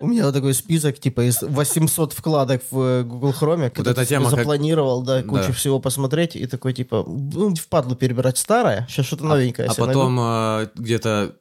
[0.00, 3.68] У меня вот такой список, типа, из 800 вкладок в э, Google Chrome.
[3.70, 5.52] когда эта тема как- запланировал, да, кучу Да.
[5.52, 9.86] всего посмотреть, и такой, типа, ну, впадлу перебирать старое, сейчас что-то новенькое А найду.
[9.86, 11.36] потом э, где-то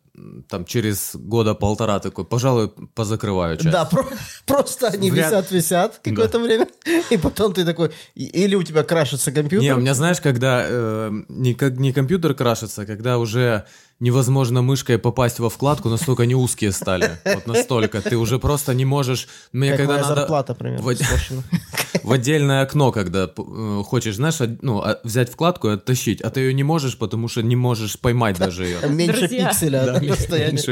[0.50, 3.72] там через года полтора такой, пожалуй, позакрываю часть.
[3.72, 4.06] Да, про-
[4.46, 6.68] просто они Вряд- висят-висят какое-то время,
[7.10, 9.62] и потом ты такой, или у тебя крашится компьютер.
[9.62, 13.66] Не, у меня, знаешь, когда э, не, как, не компьютер крашится, когда уже
[14.00, 17.12] невозможно мышкой попасть во вкладку, настолько они узкие стали.
[17.26, 18.02] Вот настолько.
[18.02, 19.28] Ты уже просто не можешь...
[19.52, 21.44] Мне как когда моя надо зарплата, примерно, срочно.
[22.04, 26.42] в отдельное окно, когда э, хочешь, знаешь, ну, а- взять вкладку и оттащить, а ты
[26.42, 28.78] ее не можешь, потому что не можешь поймать даже ее.
[28.90, 29.50] Меньше Друзья.
[29.50, 30.28] пикселя Да, меньше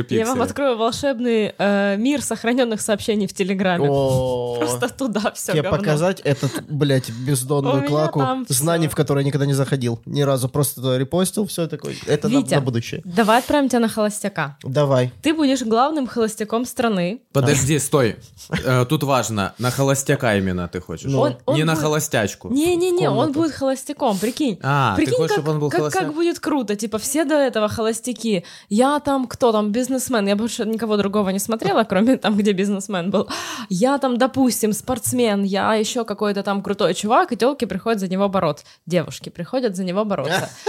[0.10, 0.44] Я вам пикселя.
[0.44, 3.88] открою волшебный э, мир сохраненных сообщений в Телеграме.
[4.60, 9.54] Просто туда все Тебе показать этот, блядь, бездонную клаку знаний, в которые я никогда не
[9.54, 10.00] заходил.
[10.06, 10.50] Ни разу.
[10.50, 11.96] Просто репостил, все такое.
[12.06, 13.02] Это на будущее.
[13.18, 14.58] Давай отправим тебя на холостяка.
[14.64, 15.12] Давай.
[15.22, 17.20] Ты будешь главным холостяком страны.
[17.34, 18.16] Подожди, стой.
[18.64, 21.12] Э, Тут важно, на холостяка именно ты хочешь.
[21.12, 21.20] Ну.
[21.20, 22.50] Он- он не на будет- холостячку.
[22.50, 23.40] Не-не-не, он комнату.
[23.40, 24.60] будет холостяком, прикинь.
[24.64, 26.04] А, ты Прикинь, хочешь, как, чтобы он был как, холостяк?
[26.06, 26.76] как будет круто.
[26.76, 28.44] Типа, все до этого холостяки.
[28.70, 30.28] Я там, кто там, бизнесмен.
[30.28, 33.28] Я больше никого другого не смотрела, кроме там, где бизнесмен был.
[33.70, 35.44] Я там, допустим, спортсмен.
[35.44, 38.66] Я еще какой-то там крутой чувак, и телки приходят за него бороться.
[38.86, 40.50] Девушки приходят за него бороться.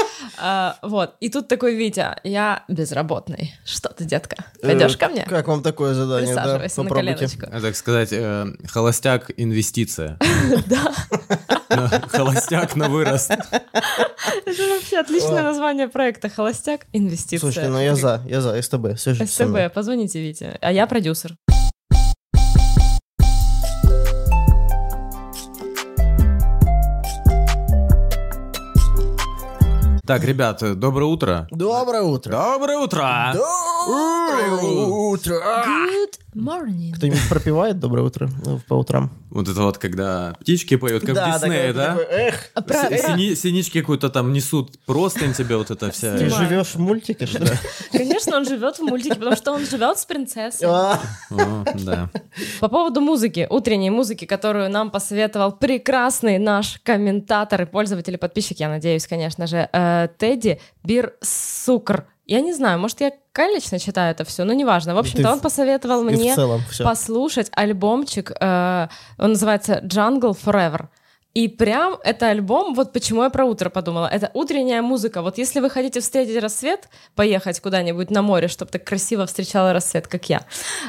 [0.41, 1.15] А, Вот.
[1.21, 2.38] И тут такой Витя, я
[2.69, 3.55] безработный.
[3.65, 4.37] Что ты, детка?
[4.63, 5.23] Пойдешь Э, ко мне?
[5.23, 6.35] Как вам такое задание?
[6.35, 7.47] Да, Присаживайся на коленочку.
[7.51, 10.19] А, Так сказать, э, холостяк инвестиция.
[10.67, 10.93] Да.
[12.09, 13.31] Холостяк на вырост.
[13.31, 16.87] Это вообще отличное название проекта «Холостяк.
[16.93, 17.39] Инвестиция».
[17.41, 18.97] Слушайте, ну я за, я за, СТБ.
[18.99, 20.59] СТБ, позвоните Вите.
[20.61, 21.37] А я продюсер.
[30.09, 31.47] Так, ребят, доброе утро.
[31.51, 32.33] Доброе утро.
[32.33, 33.35] Доброе утро!
[33.35, 36.08] Доброе утро.
[36.39, 36.93] Morning.
[36.95, 38.31] Кто-нибудь пропивает доброе утро
[38.69, 39.11] по утрам?
[39.31, 41.97] Вот это вот, когда птички поют, как в Диснее, да?
[41.97, 46.17] такой, Эх, А про- сини- Синички какую-то там несут, простынь тебе вот это вся.
[46.17, 47.51] ты живешь в мультике, что ли?
[47.93, 50.69] Конечно, он живет в мультике, потому что он живет с принцессой.
[50.71, 51.01] А,
[51.85, 52.09] да.
[52.61, 58.61] По поводу музыки, утренней музыки, которую нам посоветовал прекрасный наш комментатор и пользователь и подписчик,
[58.61, 62.07] я надеюсь, конечно же, э, Тедди Бирсукр.
[62.29, 64.95] Я не знаю, может, я калечно читаю это все, но неважно.
[64.95, 66.35] В общем-то, он посоветовал мне
[66.85, 70.89] послушать альбомчик, э, он называется Jungle Forever.
[71.35, 75.23] И прям это альбом, вот почему я про утро подумала, это утренняя музыка.
[75.23, 80.09] Вот если вы хотите встретить рассвет, поехать куда-нибудь на море, чтобы так красиво встречала рассвет,
[80.09, 80.41] как я,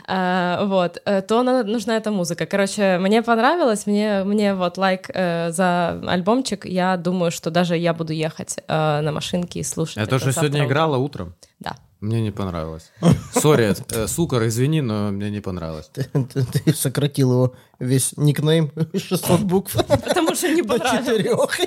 [0.08, 2.46] э, вот, э, то надо- нужна эта музыка.
[2.46, 7.94] Короче, мне понравилось, мне, мне вот лайк э, за альбомчик, я думаю, что даже я
[7.94, 9.98] буду ехать э, на машинке и слушать.
[9.98, 10.72] Это тоже завтра сегодня утром.
[10.72, 11.36] играла утром.
[11.60, 11.76] Да.
[12.02, 12.92] Мне не понравилось.
[13.34, 15.90] Sorry, э, Сукар, извини, но мне не понравилось.
[15.94, 21.06] Ты, ты- ты сократил его весь никнейм 600 букв Потому что не понравилось.
[21.06, 21.60] четырех.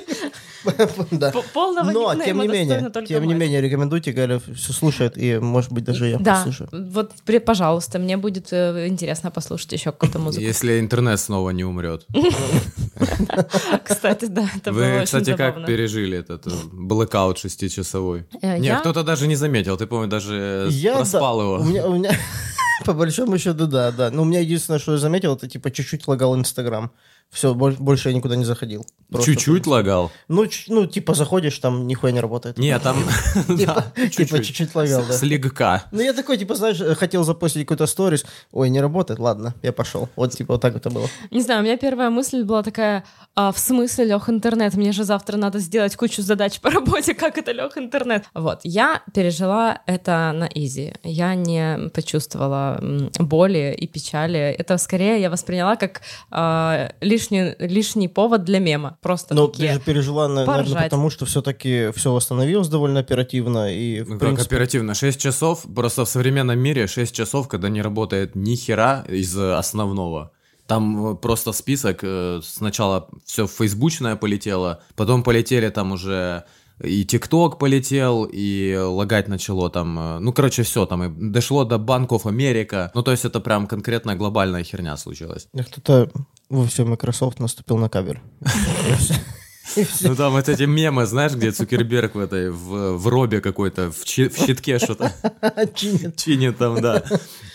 [1.11, 1.31] Да.
[1.53, 5.71] Полного Но, никнейма тем не менее, тем не менее, рекомендуйте, Галя все слушает, и, может
[5.73, 6.69] быть, даже я Да, послушаю.
[6.71, 7.11] вот,
[7.45, 10.41] пожалуйста, мне будет э, интересно послушать еще какую-то музыку.
[10.43, 12.07] Если интернет снова не умрет.
[13.83, 18.25] Кстати, да, это было Вы, очень кстати, как пережили этот э, блэкаут шестичасовой?
[18.41, 19.75] Э, Не, я- кто-то даже не заметил.
[19.77, 21.55] Ты, по-моему, даже Я, проспал да, его.
[21.55, 22.11] У меня, у меня
[22.85, 24.11] по большому счету, да, да.
[24.11, 26.91] Но у меня единственное, что я заметил, это типа чуть-чуть лагал Инстаграм.
[27.29, 28.85] Все, больше я никуда не заходил.
[29.13, 30.11] Просто Чуть-чуть лагал?
[30.27, 32.57] Ну, ч- ну, типа заходишь, там нихуя не работает.
[32.57, 32.97] Не, там...
[33.57, 35.13] Типа, да, типа чуть-чуть лагал, да.
[35.13, 35.83] Слегка.
[35.91, 38.25] Ну, я такой, типа, знаешь, хотел запостить какой-то сторис.
[38.51, 40.09] Ой, не работает, ладно, я пошел.
[40.15, 41.07] Вот, типа, вот так это было.
[41.29, 43.03] Не знаю, у меня первая мысль была такая,
[43.35, 44.73] а, в смысле, Лех, интернет?
[44.73, 48.25] Мне же завтра надо сделать кучу задач по работе, как это, Лех, интернет?
[48.33, 50.93] Вот, я пережила это на изи.
[51.03, 52.79] Я не почувствовала
[53.19, 54.39] боли и печали.
[54.39, 56.01] Это скорее я восприняла как
[56.31, 58.97] а, лишний, лишний повод для мема.
[59.03, 59.73] Просто Но ты такие.
[59.73, 60.83] же пережила, наверное, поржать.
[60.85, 63.71] потому что все-таки все восстановилось довольно оперативно.
[63.71, 64.93] И, в Ну, как принципе, оперативно.
[64.95, 70.31] 6 часов, просто в современном мире 6 часов, когда не работает ни хера из основного.
[70.65, 76.45] Там э, просто список, э, сначала все фейсбучное полетело, потом полетели там уже
[76.81, 81.77] и ТикТок полетел, и лагать начало там, э, ну, короче, все там, и дошло до
[81.77, 85.47] банков Америка, ну, то есть это прям конкретная глобальная херня случилась.
[85.53, 86.09] кто-то
[86.49, 88.19] во всем Microsoft наступил на кабель.
[90.01, 94.03] Ну там вот эти мемы, знаешь, где Цукерберг в этой, в, в робе какой-то, в,
[94.05, 95.11] чи- в щитке что-то
[95.75, 96.17] Чинит.
[96.17, 97.03] чинит там, да.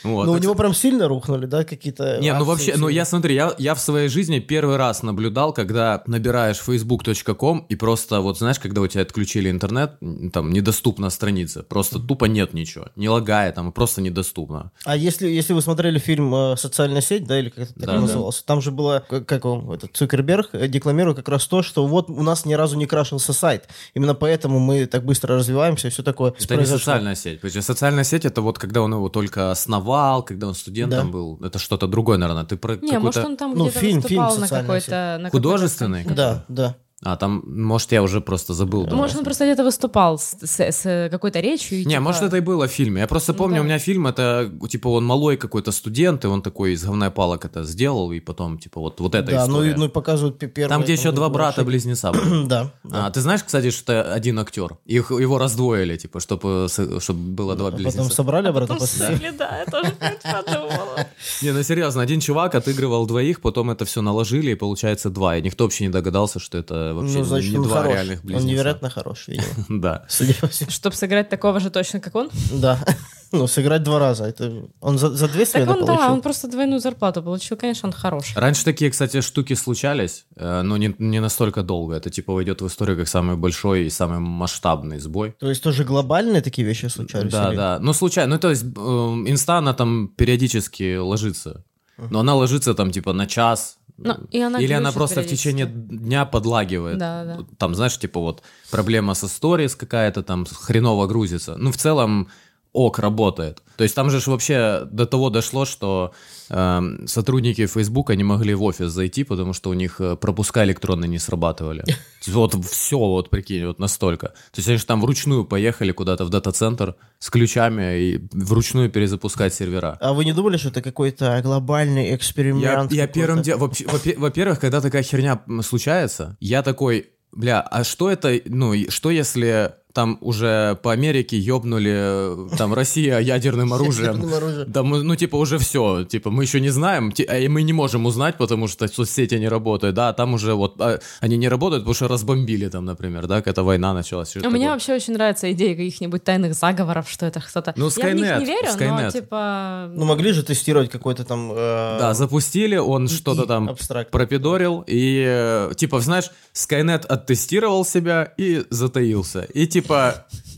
[0.05, 0.27] Вот.
[0.27, 3.53] Ну, у него прям сильно рухнули, да, какие-то Не, ну вообще, ну я смотри, я,
[3.59, 8.81] я в своей жизни первый раз наблюдал, когда набираешь facebook.com и просто, вот знаешь, когда
[8.81, 9.93] у тебя отключили интернет,
[10.33, 14.71] там недоступна страница, просто тупо нет ничего, не лагает, там просто недоступно.
[14.85, 17.93] А если, если вы смотрели фильм э, «Социальная сеть», да, или как это так Да,
[17.95, 18.01] да.
[18.01, 21.87] назывался, там же было, как, как он, этот Цукерберг э, декламирует как раз то, что
[21.87, 25.91] вот у нас ни разу не крашился сайт, именно поэтому мы так быстро развиваемся и
[25.91, 26.33] все такое.
[26.39, 27.41] Это не социальная сеть.
[27.45, 31.13] Что социальная сеть это вот когда он его только основал, когда он студентом Да.
[31.13, 31.39] был.
[31.43, 32.45] Это что-то другое, наверное.
[32.45, 35.19] Ты про Не, может, он там Ну, где-то фильм- фильм на «Социальная какой-то...
[35.21, 36.03] на Художественный?
[36.03, 36.77] какой-то Да, да.
[37.05, 38.85] А, там, может, я уже просто забыл.
[38.87, 41.79] Может, он просто где-то выступал с, с- с какой-то речью.
[41.79, 43.01] и Не, типа- может, это и было в фильме.
[43.03, 43.61] Я просто Ну помню, да.
[43.61, 47.45] у меня фильм, это, типа, он малой какой-то студент, и он такой из говна палок
[47.45, 49.75] это сделал, и потом, типа, вот, вот эта Да, ну, и- история.
[49.77, 50.69] ну и показывают пе- первые...
[50.75, 51.37] Там, где еще ну, два ошибки.
[51.39, 52.13] брата-близнеца.
[52.47, 53.07] Да, да.
[53.07, 54.77] А, ты знаешь, кстати, что это один актер?
[54.85, 56.67] Их, его раздвоили, типа, чтобы,
[56.99, 58.13] чтобы было два А потом близнеца.
[58.13, 59.33] собрали обратно Ну, после...
[59.39, 61.07] Да, я тоже подумала.
[61.43, 65.37] Не, ну серьезно, один чувак отыгрывал двоих, потом это все наложили, и получается два.
[65.37, 67.93] И никто вообще не догадался, что это вообще Ну, значит, не он два хорош.
[67.95, 68.47] реальных Он близнеца.
[68.47, 69.47] невероятно хорош, видимо.
[69.69, 70.05] Да.
[70.09, 70.71] Судя по всему.
[70.71, 72.31] Чтобы сыграть такого же точно, как он.
[72.53, 72.79] Да.
[73.31, 74.25] Ну, сыграть два раза.
[74.25, 75.97] Это он за, за две Так смены он, получил?
[75.99, 77.59] да, он просто двойную зарплату получил.
[77.59, 78.33] Конечно, он хороший.
[78.39, 81.95] Раньше такие, кстати, штуки случались, э, но не, не настолько долго.
[81.97, 85.33] Это типа войдет в историю как самый большой и самый масштабный сбой.
[85.39, 87.31] То есть тоже глобальные такие вещи случались?
[87.31, 87.79] Да, или- да.
[87.83, 88.37] Ну, случайно.
[88.37, 91.65] Ну, то есть, э, инста, она там периодически ложится.
[91.99, 93.78] Но она ложится там, типа, на час.
[93.99, 96.99] Ну, и она Или она просто в течение дня подлагивает.
[96.99, 97.39] Да, да.
[97.59, 101.57] Там, знаешь, типа вот проблема со сторис какая-то там хреново грузится.
[101.57, 102.29] Ну, в целом,
[102.73, 103.63] ок, работает.
[103.77, 106.13] То есть там же вообще до того дошло, что
[106.51, 111.09] эм, сотрудники Фейсбука не могли в офис зайти, потому что у них э, пропуска электронные
[111.09, 111.85] не срабатывали.
[112.27, 114.27] Вот все, вот прикинь, вот настолько.
[114.27, 119.55] То есть они же там вручную поехали куда-то в дата-центр с ключами и вручную перезапускать
[119.55, 119.97] сервера.
[120.01, 122.93] А вы не думали, что это какой-то глобальный Я, эксперимент?
[122.93, 123.13] я какой-то?
[123.15, 123.73] первым делом...
[124.17, 130.17] Во-первых, когда такая херня случается, я такой, бля, а что это, ну, что если там
[130.21, 134.13] уже по Америке ёбнули, э, там, Россия ядерным оружием?
[134.13, 134.71] Ядерным оружием.
[134.71, 137.73] Да, мы, ну, типа, уже все, типа, мы еще не знаем, а и мы не
[137.73, 141.49] можем узнать, потому что соцсети не работают, да, а там уже вот, а, они не
[141.49, 144.37] работают, потому что разбомбили там, например, да, какая-то война началась.
[144.37, 147.75] А мне вообще очень нравится идея каких-нибудь тайных заговоров, что это кто-то...
[147.77, 149.13] Ну, Я в них Skynet, не верю, но Skynet.
[149.13, 149.91] типа...
[149.97, 151.51] Ну, могли же тестировать какой-то там...
[151.51, 154.13] э, Да, запустили, он что-то и там абстракт.
[154.13, 159.41] пропидорил, и, э, типа, знаешь, Skynet оттестировал себя и затаился.
[159.55, 159.88] И, типа,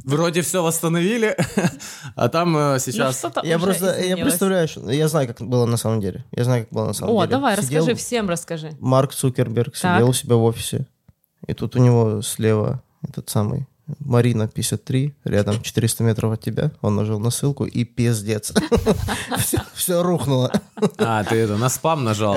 [0.05, 1.37] вроде все восстановили,
[2.17, 3.25] а там э, ну, сейчас...
[3.43, 6.25] Я просто, я представляю, что- я знаю, как было на самом деле.
[6.33, 7.31] Я знаю, как было на самом О, деле.
[7.31, 8.77] давай, Сидел расскажи, всем расскажи.
[8.81, 9.97] Марк Цукерберг Так.
[9.97, 10.87] сидел у себя в офисе,
[11.47, 13.67] и тут у него слева этот самый
[13.99, 16.71] Марина 53, рядом 400 метров от тебя.
[16.81, 18.53] Он нажал на ссылку и пиздец.
[19.75, 20.53] Все рухнуло.
[20.99, 22.35] А, ты это, на спам нажал,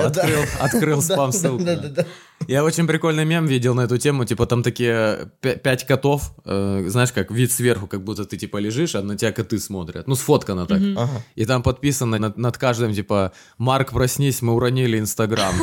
[0.60, 1.64] открыл, спам ссылку.
[1.64, 2.06] да, да, да.
[2.48, 6.84] Я очень прикольный мем видел на эту тему, типа там такие пя- пять котов, э,
[6.88, 10.06] знаешь, как вид сверху, как будто ты типа лежишь, а на тебя коты смотрят.
[10.06, 10.80] Ну, сфоткано так.
[10.96, 11.22] Ага.
[11.36, 15.54] И там подписано над, над каждым, типа, Марк, проснись, мы уронили Инстаграм.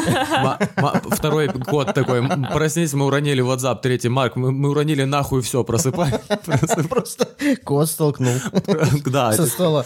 [1.12, 3.82] Второй код такой, «М, проснись, мы уронили WhatsApp.
[3.82, 5.64] Третий, Марк, мы, мы уронили нахуй все.
[6.46, 6.88] Просыпай.
[6.88, 7.28] Просто
[7.64, 8.34] кот столкнул
[9.06, 9.86] Да, со стола.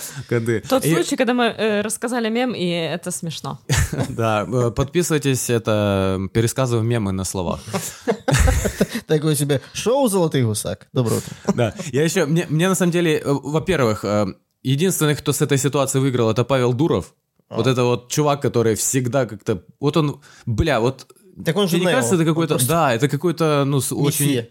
[0.69, 3.59] Тот случай, когда мы э, рассказали мем, и это смешно.
[4.09, 7.59] Да, э, подписывайтесь, это пересказываем мемы на словах.
[9.07, 10.87] Такой себе шоу «Золотый гусак».
[10.93, 11.53] Доброе утро.
[11.53, 14.05] Да, я еще, мне, мне на самом деле, э, во-первых,
[14.63, 17.13] единственный, кто с этой ситуации выиграл, это Павел Дуров.
[17.49, 17.57] А.
[17.57, 21.07] Вот это вот чувак, который всегда как-то, вот он, бля, вот
[21.45, 22.57] Так он же не кажется, это какой-то...
[22.67, 24.47] Да, это какой-то, ну, очень.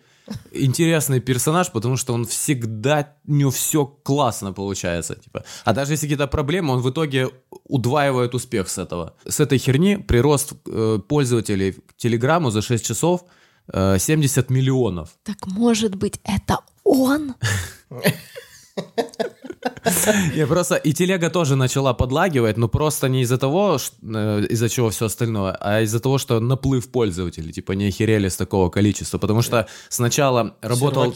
[0.53, 5.45] Интересный персонаж, потому что он всегда, у него все классно получается, типа.
[5.65, 7.29] А даже если какие-то проблемы, он в итоге
[7.65, 9.15] удваивает успех с этого.
[9.27, 13.25] С этой херни прирост э, пользователей к Телеграму за 6 часов
[13.73, 15.11] э, 70 миллионов.
[15.23, 17.35] Так может быть, это он?
[20.35, 20.77] Я просто...
[20.77, 25.57] И телега тоже начала подлагивать, но просто не из-за того, э, из-за чего все остальное,
[25.61, 29.19] а из-за того, что наплыв пользователей, типа, не охерели с такого количества.
[29.19, 31.15] Потому что сначала работал...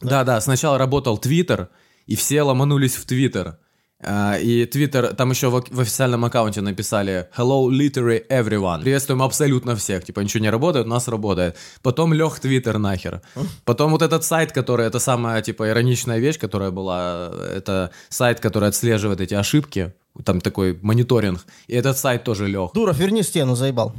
[0.00, 1.68] Да, да, сначала работал Твиттер,
[2.06, 3.58] и все ломанулись в Твиттер.
[4.02, 8.80] А, И Твиттер, там еще в, официальном аккаунте написали «Hello, literally everyone».
[8.80, 10.04] Приветствуем абсолютно всех.
[10.04, 11.56] Типа, ничего не работает, у нас работает.
[11.82, 13.20] Потом лег Твиттер нахер.
[13.64, 18.68] Потом вот этот сайт, который, это самая, типа, ироничная вещь, которая была, это сайт, который
[18.68, 19.92] отслеживает эти ошибки,
[20.24, 22.72] там такой мониторинг, и этот сайт тоже лег.
[22.74, 23.94] Дуров, верни стену, заебал.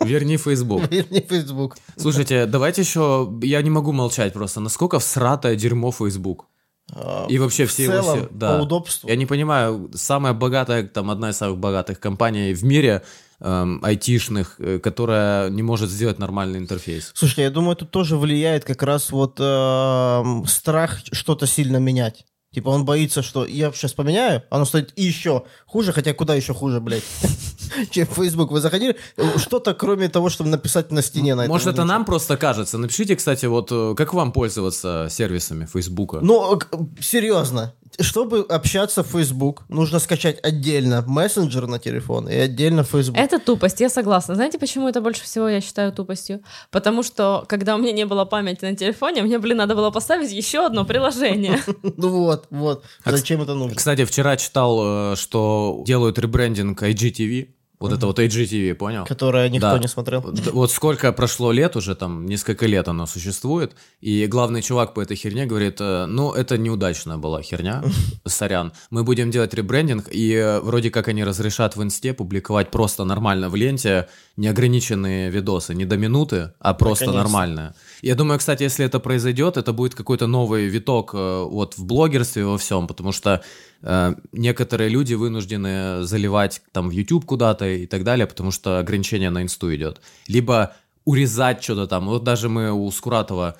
[0.00, 0.90] Верни Facebook.
[0.90, 1.76] Верни Facebook.
[1.96, 3.28] Слушайте, давайте еще...
[3.42, 4.60] Я не могу молчать просто.
[4.60, 6.46] Насколько всратое дерьмо Facebook?
[6.94, 7.92] А, И вообще в все его...
[8.02, 8.56] целом, все- да.
[8.58, 9.08] по удобству.
[9.08, 13.02] Я не понимаю, самая богатая, там, одна из самых богатых компаний в мире,
[13.40, 17.10] эм, айтишных, э, которая не может сделать нормальный интерфейс.
[17.14, 22.24] Слушайте, я думаю, тут тоже влияет как раз вот эм, страх что-то сильно менять.
[22.52, 26.80] Типа он боится, что я сейчас поменяю, оно станет еще хуже, хотя куда еще хуже,
[26.80, 27.02] блядь,
[27.90, 28.50] чем Facebook.
[28.50, 28.96] Вы заходили,
[29.36, 32.78] что-то кроме того, чтобы написать на стене на этом Может, это нам просто кажется.
[32.78, 36.20] Напишите, кстати, вот э, как вам пользоваться сервисами Фейсбука?
[36.22, 36.68] Ну, к-
[37.02, 43.18] серьезно, чтобы общаться в Facebook, нужно скачать отдельно мессенджер на телефон и отдельно Facebook.
[43.18, 44.34] Это тупость, я согласна.
[44.36, 46.40] Знаете, почему это больше всего я считаю тупостью?
[46.70, 50.30] Потому что, когда у меня не было памяти на телефоне, мне, блин, надо было поставить
[50.32, 51.60] еще одно приложение.
[52.00, 52.84] Ну вот, вот.
[53.04, 53.76] А, Зачем это нужно?
[53.76, 57.48] Кстати, вчера читал, э, что делают ребрендинг IGTV.
[57.80, 59.04] Вот это вот IGTV, понял?
[59.04, 59.78] Которое никто Да.
[59.78, 60.20] не смотрел.
[60.52, 65.16] Вот сколько прошло лет уже, там, несколько лет оно существует, и главный чувак по этой
[65.16, 67.84] херне говорит, э, ну, это неудачная была херня,
[68.26, 68.72] сорян.
[68.90, 73.48] Мы будем делать ребрендинг, и э, вроде как они разрешат в инсте публиковать просто нормально
[73.48, 77.22] в ленте неограниченные видосы, не до минуты, а просто Наконец-то.
[77.32, 77.74] нормальные.
[78.02, 82.44] Я думаю, кстати, если это произойдет, это будет какой-то новый виток э, вот в блогерстве
[82.44, 83.42] во всем, потому что
[83.82, 89.30] э, некоторые люди вынуждены заливать там в YouTube куда-то и так далее, потому что ограничение
[89.30, 90.00] на инсту идет.
[90.26, 92.06] Либо урезать что-то там.
[92.06, 93.56] Вот даже мы у Скуратова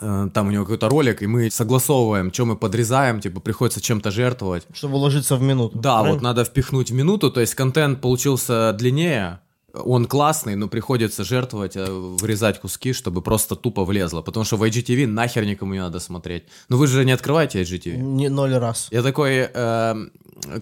[0.00, 4.10] э, там у него какой-то ролик, и мы согласовываем, что мы подрезаем, типа приходится чем-то
[4.10, 4.66] жертвовать.
[4.72, 5.78] Чтобы уложиться в минуту.
[5.78, 6.14] Да, Правильно?
[6.14, 9.40] вот надо впихнуть в минуту, то есть контент получился длиннее,
[9.84, 14.62] он классный, но приходится жертвовать, э, вырезать куски, чтобы просто тупо влезло, потому что в
[14.62, 16.44] IGTV нахер никому не надо смотреть.
[16.68, 17.96] Ну вы же не открываете IGTV.
[17.96, 18.88] Не ноль раз.
[18.90, 19.94] Я такой, э,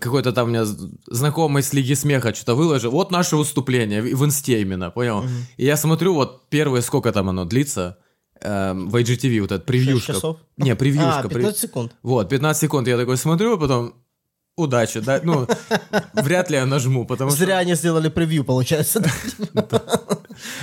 [0.01, 0.65] какой-то там у меня
[1.07, 5.25] знакомый с Лиги Смеха что-то выложил, вот наше выступление, в инсте именно, понял?
[5.57, 7.99] И я смотрю, вот первые, сколько там оно длится,
[8.41, 10.13] э, в IGTV, вот этот превьюшка.
[10.15, 10.37] часов?
[10.57, 11.21] Не, превьюшка.
[11.21, 11.93] А, прев- 15 секунд.
[12.03, 13.95] вот, 15 секунд я такой смотрю, а потом
[14.57, 15.47] удачи, да, ну,
[16.15, 19.03] вряд ли я нажму, потому что Зря они сделали превью, получается.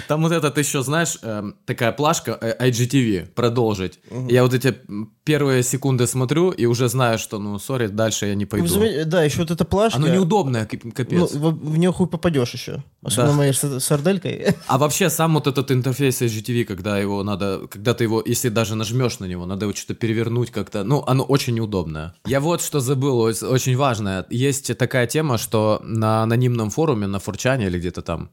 [0.07, 3.99] там вот этот еще, знаешь, эм, такая плашка э, IGTV, продолжить.
[4.29, 4.75] Я вот эти
[5.23, 8.67] первые секунды смотрю и уже знаю, что, ну, сори, дальше я не пойду.
[8.67, 9.97] заметили- Да, еще вот эта плашка.
[9.97, 11.31] Оно неудобное, кап- Ну, капец.
[11.33, 12.83] в, нее хуй попадешь еще.
[13.03, 14.55] Особенно моей сарделькой.
[14.67, 18.75] А вообще сам вот этот интерфейс IGTV, когда его надо, когда ты его, если даже
[18.75, 22.13] нажмешь на него, надо его что-то перевернуть как-то, ну, оно очень неудобное.
[22.25, 24.25] Я вот что забыл, очень важное.
[24.29, 28.31] Есть такая тема, что на анонимном форуме, на Форчане или где-то там,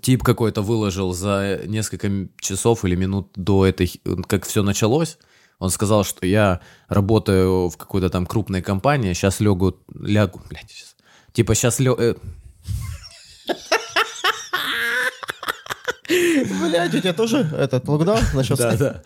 [0.00, 5.18] тип какой-то выложил за несколько часов или минут до этой, как все началось,
[5.58, 10.96] он сказал, что я работаю в какой-то там крупной компании, сейчас лягу, лягу, блядь, щас.
[11.32, 11.96] типа сейчас лё,
[16.08, 18.72] Блядь, у тебя тоже этот локдаун начался?
[18.72, 19.02] Да, да.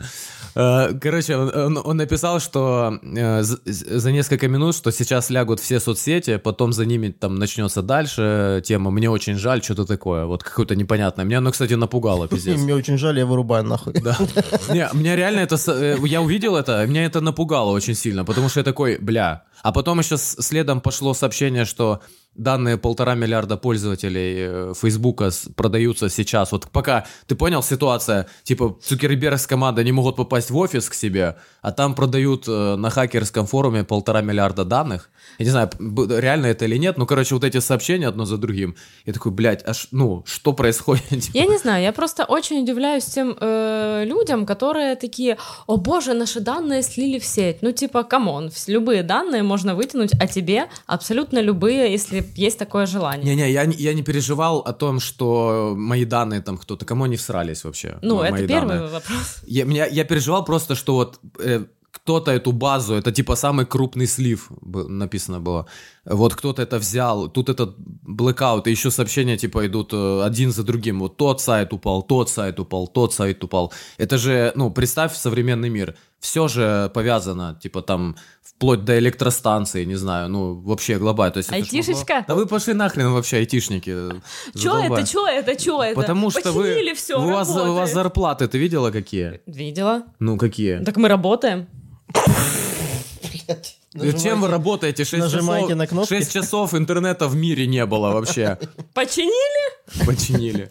[0.54, 6.36] Э, Короче, он, он- написал, что э, за несколько минут, что сейчас лягут все соцсети,
[6.38, 11.24] потом за ними там начнется дальше тема «Мне очень жаль», что-то такое, вот какое-то непонятное.
[11.24, 12.58] Меня оно, кстати, напугало, пиздец.
[12.60, 13.92] Мне очень жаль, я вырубаю нахуй.
[13.94, 14.16] Да.
[14.70, 15.56] Не, меня реально это...
[15.68, 19.44] э, Я увидел это, меня это напугало очень сильно, потому что я такой, бля.
[19.62, 22.00] А потом еще следом пошло сообщение, что
[22.34, 26.52] данные полтора миллиарда пользователей э, Фейсбука продаются сейчас.
[26.52, 30.94] Вот пока, ты понял, ситуация, типа Цукерберг с командой не могут попасть в офис к
[30.94, 35.10] себе, а там продают э, на хакерском форуме полтора миллиарда данных.
[35.38, 38.76] Я не знаю, реально это или нет, ну, короче, вот эти сообщения одно за другим.
[39.06, 41.24] Я такой, блядь, аж, ну, что происходит?
[41.34, 46.40] Я не знаю, я просто очень удивляюсь тем э, людям, которые такие, о боже, наши
[46.40, 47.58] данные слили в сеть.
[47.60, 52.86] Ну, типа, come on, любые данные можно вытянуть о тебе, абсолютно любые, если есть такое
[52.86, 53.24] желание.
[53.34, 57.16] Не-не, я, не- я не переживал о том, что мои данные там кто-то, кому они
[57.16, 57.98] всрались вообще.
[58.02, 58.88] ну, мо- это мои первый данные.
[58.90, 59.42] вопрос.
[59.46, 64.06] Я, меня, я переживал просто, что вот э, кто-то эту базу, это типа самый крупный
[64.06, 65.66] слив, написано было.
[66.10, 70.64] Вот кто-то это взял, тут этот blackout, и еще сообщения типа идут э, один за
[70.64, 70.98] другим.
[70.98, 73.72] Вот тот сайт упал, тот сайт упал, тот сайт упал.
[73.96, 75.94] Это же, ну, представь современный мир.
[76.18, 81.32] Все же повязано, типа там, вплоть до электростанции, не знаю, ну, вообще глобально.
[81.32, 82.24] То есть это ж могло- Айтишечка?
[82.26, 83.94] Да вы пошли нахрен вообще, айтишники.
[84.58, 85.94] Чё это, чё это, чё это?
[86.00, 86.62] Потому что вы...
[86.64, 89.40] Починили всё, у, вас, у вас зарплаты, ты видела какие?
[89.46, 90.02] Видела.
[90.18, 90.84] Ну, какие?
[90.84, 91.68] Так мы работаем.
[93.92, 95.04] Чем вы работаете?
[95.04, 96.14] 6 нажимаете часов, на кнопки.
[96.14, 98.56] 6 часов интернета в мире не было вообще.
[98.94, 100.06] Починили?
[100.06, 100.70] Починили.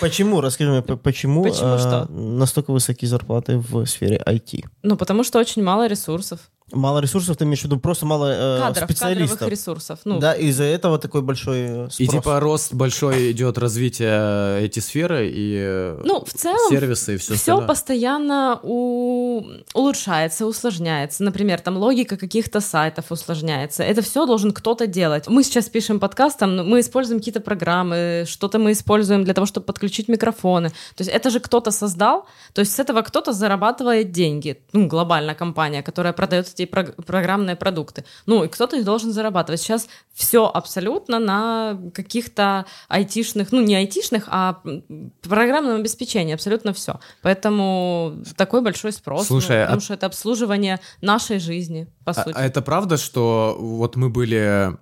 [0.00, 0.40] Почему?
[0.40, 2.06] Расскажи мне, почему, Почему а, что?
[2.10, 4.64] настолько высокие зарплаты в сфере IT?
[4.82, 6.50] Ну, потому что очень мало ресурсов.
[6.72, 9.30] Мало ресурсов, ты имеешь в виду просто мало э, Кадров, специалистов.
[9.38, 9.98] кадровых ресурсов.
[10.06, 12.22] Ну, Да, из-за этого такой большой э, И спрос.
[12.24, 17.34] типа рост большой идет развитие эти сферы и э, Ну, в целом, сервисы и все,
[17.34, 19.44] все постоянно у-
[19.74, 21.22] улучшается, усложняется.
[21.22, 23.82] Например, там логика каких-то сайтов усложняется.
[23.82, 25.28] Это все должен кто-то делать.
[25.28, 29.66] Мы сейчас пишем подкаст, там, мы используем какие-то программы, что-то мы используем для того, чтобы
[29.66, 30.70] подключить микрофоны.
[30.96, 34.62] То есть это же кто-то создал, то есть с этого кто-то зарабатывает деньги.
[34.72, 38.04] Ну, глобальная компания, которая продает эти прог- программные продукты.
[38.26, 39.60] Ну, и кто-то их должен зарабатывать.
[39.60, 44.60] Сейчас все абсолютно на каких-то айтишных, ну, не айтишных, а
[45.22, 47.00] программном обеспечении, абсолютно все.
[47.22, 49.26] Поэтому такой большой спрос.
[49.26, 52.34] Слушай, ну, а- потому что это обслуживание нашей жизни, по А, сути.
[52.36, 54.76] а это правда, что вот мы были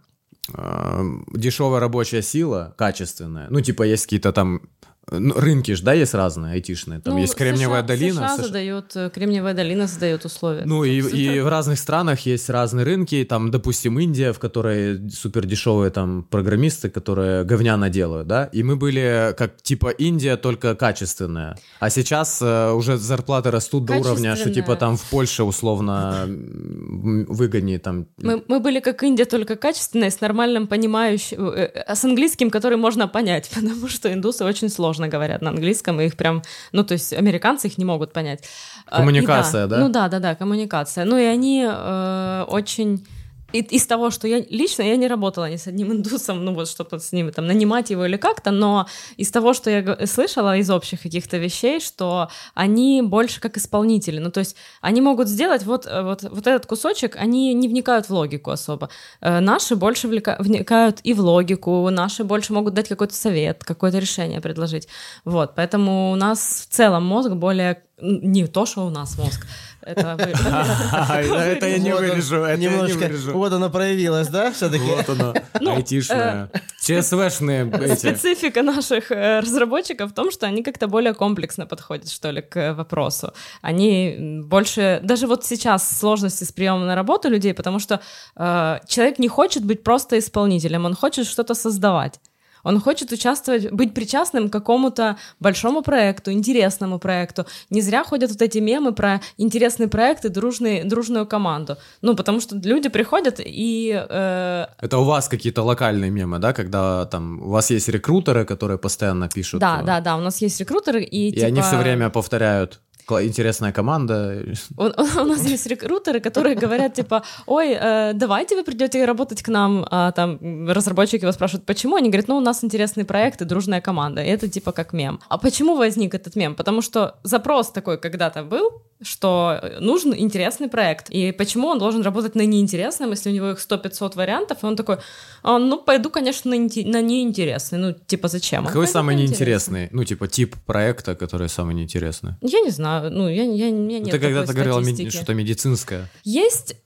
[1.34, 3.46] дешевая рабочая сила, качественная?
[3.50, 7.00] Ну, типа, есть какие-то там э, ну, рынки же, да, есть разные, айтишные.
[7.00, 8.14] Там Ну, есть Кремниевая США, долина.
[8.14, 8.46] США США.
[8.46, 10.62] задает, э, Кремниевая долина задает условия.
[10.64, 15.44] Ну и, и в разных странах есть разные рынки, там, допустим, Индия, в которой супер
[15.44, 21.58] дешевые там программисты, которые говняно делают, да, и мы были как типа Индия, только качественная,
[21.80, 27.78] а сейчас э, уже зарплаты растут до уровня, что типа там в Польше условно выгоднее
[27.78, 28.06] там.
[28.18, 32.78] Мы, мы были как Индия, только качественная, с нормальным понимающим, э, э, с английским, который
[32.78, 36.92] можно понять, потому что индусы очень сложно говорят на английском, и их прям, ну, то
[36.92, 38.44] есть американцы их не могут понять.
[38.86, 39.78] А, и Коммуникация, да?
[39.78, 41.04] Ну да, да, да, коммуникация.
[41.04, 43.06] Ну и они э, очень...
[43.52, 46.68] И, из того, что я лично, я не работала ни с одним индусом, ну вот
[46.68, 50.70] чтобы с ними там нанимать его или как-то, но из того, что я слышала из
[50.70, 55.86] общих каких-то вещей, что они больше как исполнители, ну то есть они могут сделать вот,
[55.86, 58.88] э, вот, вот этот кусочек, они не вникают в логику особо.
[59.20, 63.98] Э, Наши больше влека- вникают и в логику, наши больше могут дать какой-то совет, какое-то
[63.98, 64.88] решение предложить.
[65.24, 67.82] Вот, поэтому у нас в целом мозг более...
[68.02, 69.46] Не то, что у нас мозг,
[69.80, 70.24] это вы-
[71.54, 73.32] Это я не вырежу, это немножко, вырежу.
[73.32, 74.84] Вот она проявилась, да, все-таки?
[74.84, 76.50] Вот оно, Ну, айтишная.
[76.80, 77.96] ЧСВшные эти.
[77.96, 82.74] Специфика наших э, разработчиков в том, что они как-то более комплексно подходят, что ли, к
[82.74, 83.32] вопросу.
[83.60, 85.00] Они больше...
[85.04, 88.00] Даже вот сейчас сложности с приемом на работу людей, потому что
[88.36, 92.18] э, человек не хочет быть просто исполнителем, он хочет что-то создавать.
[92.64, 97.46] Он хочет участвовать, быть причастным к какому-то большому проекту, интересному проекту.
[97.70, 101.76] Не зря ходят вот эти мемы про интересный проект и дружный, дружную команду.
[102.02, 107.06] Ну, потому что люди приходят и э, Это у вас какие-то локальные мемы, да, когда
[107.06, 109.60] там у вас есть рекрутеры, которые постоянно пишут.
[109.60, 112.72] Да, э, да, да, у нас есть рекрутеры, и, И типа, они все время повторяют
[112.72, 112.78] «Кла-
[113.10, 114.44] интересная команда.
[114.76, 119.48] У, у нас есть рекрутеры, которые говорят, типа, ой, э, давайте вы придете работать к
[119.48, 120.38] нам, а там
[120.68, 121.96] разработчики вас спрашивают, почему?
[121.96, 125.20] Они говорят, ну, у нас интересный проект и дружная команда, и это типа как мем.
[125.28, 126.54] А почему возник этот мем?
[126.54, 132.34] Потому что запрос такой когда-то был, что нужен интересный проект, и почему он должен работать
[132.34, 134.98] на неинтересном, если у него их 100-500 вариантов, и он такой,
[135.42, 138.66] «А, ну, пойду, конечно, на, на неинтересный, ну, типа, зачем?
[138.66, 139.88] Какой самый неинтересный?
[139.92, 142.34] Ну, типа тип проекта, который самый неинтересный.
[142.40, 146.08] Я не знаю, ну, я, я, у меня нет Ты когда-то говорила что-то медицинское.
[146.24, 146.76] Есть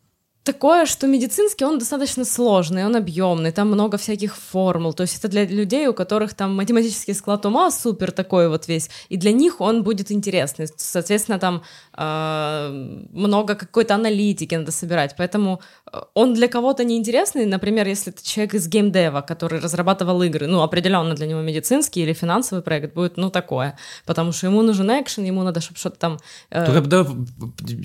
[0.47, 5.29] такое, что медицинский, он достаточно сложный, он объемный, там много всяких формул, то есть это
[5.29, 9.61] для людей, у которых там математический склад ума супер такой вот весь, и для них
[9.61, 11.63] он будет интересный, соответственно, там
[11.99, 12.69] э,
[13.13, 15.61] много какой-то аналитики надо собирать, поэтому
[15.93, 20.63] э, он для кого-то неинтересный, например, если это человек из геймдева, который разрабатывал игры, ну,
[20.63, 25.25] определенно для него медицинский или финансовый проект будет, ну, такое, потому что ему нужен экшен,
[25.25, 26.19] ему надо, чтобы что-то там...
[26.51, 27.07] э, Только да,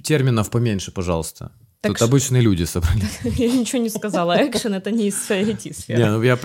[0.03, 1.51] терминов поменьше, пожалуйста.
[1.81, 3.19] Так Тут ш- обычные люди собрались.
[3.23, 4.37] Я ничего не сказала.
[4.47, 5.97] Экшен это не из IT-сферы.
[5.99, 6.37] Не, ну я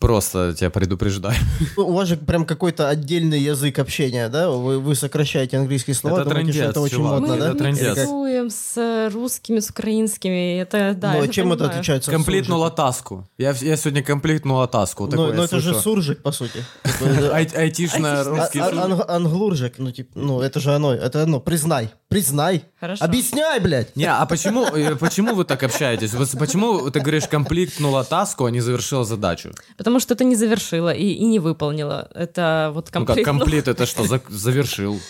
[0.00, 1.36] просто тебя предупреждаю.
[1.76, 4.50] У вас же прям какой-то отдельный язык общения, да?
[4.50, 7.20] Вы, вы сокращаете английские слова, Это думаете, что трындец, это очень чувак.
[7.20, 7.52] модно, Мы да?
[7.52, 7.60] как?
[7.96, 10.58] миксуем с русскими, с украинскими.
[10.60, 13.28] Это, да, Ну, это чем это отличается от Комплитнула таску.
[13.38, 15.06] Я, я сегодня комплитнула таску.
[15.06, 16.64] Ну, ну это же суржик, по сути.
[16.82, 21.90] Это- Ай- Айтишно-русский А- а- англуржик, ну, типа, ну, это же оно, это оно, признай,
[22.12, 22.64] признай.
[22.80, 23.04] Хорошо.
[23.04, 23.96] Объясняй, блядь.
[23.96, 26.10] Не, а почему, э, почему вы так общаетесь?
[26.38, 29.50] Почему ты говоришь complete нула таску, а не завершила задачу?
[29.76, 32.08] Потому что это не завершила и, и не выполнила.
[32.14, 33.28] Это вот Ну как, комплект.
[33.28, 34.04] комплит это что?
[34.04, 35.00] За- завершил.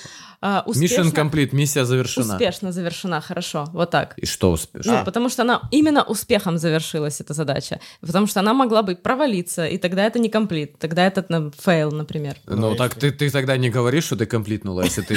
[0.45, 2.35] А, Mission успешно, complete, миссия завершена.
[2.35, 3.67] успешно завершена, хорошо.
[3.73, 4.15] Вот так.
[4.19, 4.99] И что успешно?
[4.99, 7.79] Ну, потому что она именно успехом завершилась эта задача.
[8.01, 11.93] Потому что она могла бы провалиться, и тогда это не complete, тогда это на, fail,
[11.93, 12.35] например.
[12.47, 15.15] Ну так ты, ты тогда не говоришь, что ты комплитнула, если ты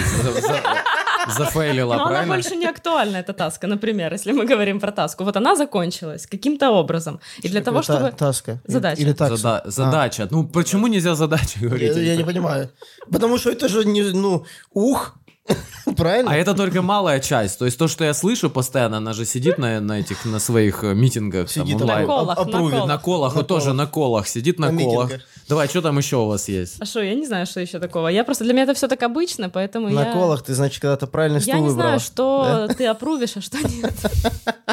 [1.30, 2.34] зафейлила, Но она правильно?
[2.36, 5.24] больше не актуальна, эта таска, например, если мы говорим про таску.
[5.24, 7.20] Вот она закончилась каким-то образом.
[7.44, 8.12] И для того, Та- чтобы...
[8.12, 8.60] Таска.
[8.68, 9.02] Задача.
[9.02, 9.36] Или такса.
[9.36, 10.28] Зада- задача.
[10.32, 11.96] Ну почему нельзя задача Я, говорить?
[11.98, 12.70] я не понимаю.
[13.12, 15.16] Потому что это же не, ну, ух,
[15.98, 16.32] Правильно?
[16.32, 17.60] А это только малая часть.
[17.60, 20.84] То есть то, что я слышу постоянно, она же сидит на, на этих, на своих
[20.84, 22.02] э, митингах там, Сидит онлайн.
[22.02, 22.88] На колах, на колах.
[22.88, 23.78] На колах, На вот тоже колах.
[23.78, 25.10] на колах, сидит на, На колах.
[25.10, 25.28] митингах.
[25.48, 26.78] Давай, что там еще у вас есть?
[26.80, 28.08] А что, я не знаю, что еще такого.
[28.08, 30.12] Я просто, для меня это все так обычно, поэтому На я...
[30.14, 31.88] колах ты, значит, когда-то правильный стул Я не выбрала.
[31.88, 33.94] знаю, что ты опрувишь, а что нет.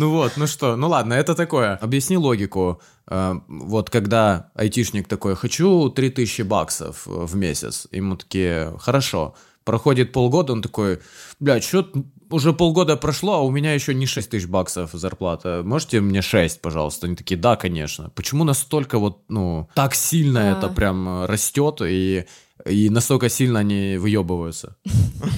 [0.00, 1.76] Ну вот, ну что, ну ладно, это такое.
[1.76, 2.80] Объясни логику.
[3.06, 9.34] Э, Вот когда айтишник такой, хочу 3000 баксов э, в месяц, ему такие, хорошо.
[9.64, 11.00] Проходит полгода, он такой,
[11.38, 11.86] блядь, что
[12.30, 15.60] уже полгода прошло, а у меня еще не 6 тысяч баксов зарплата.
[15.64, 17.06] Можете мне 6, пожалуйста?
[17.06, 18.10] Они такие, да, конечно.
[18.14, 20.56] Почему настолько вот, ну, так сильно А.
[20.56, 22.24] это прям э, растет и,
[22.66, 24.76] и настолько сильно они выебываются?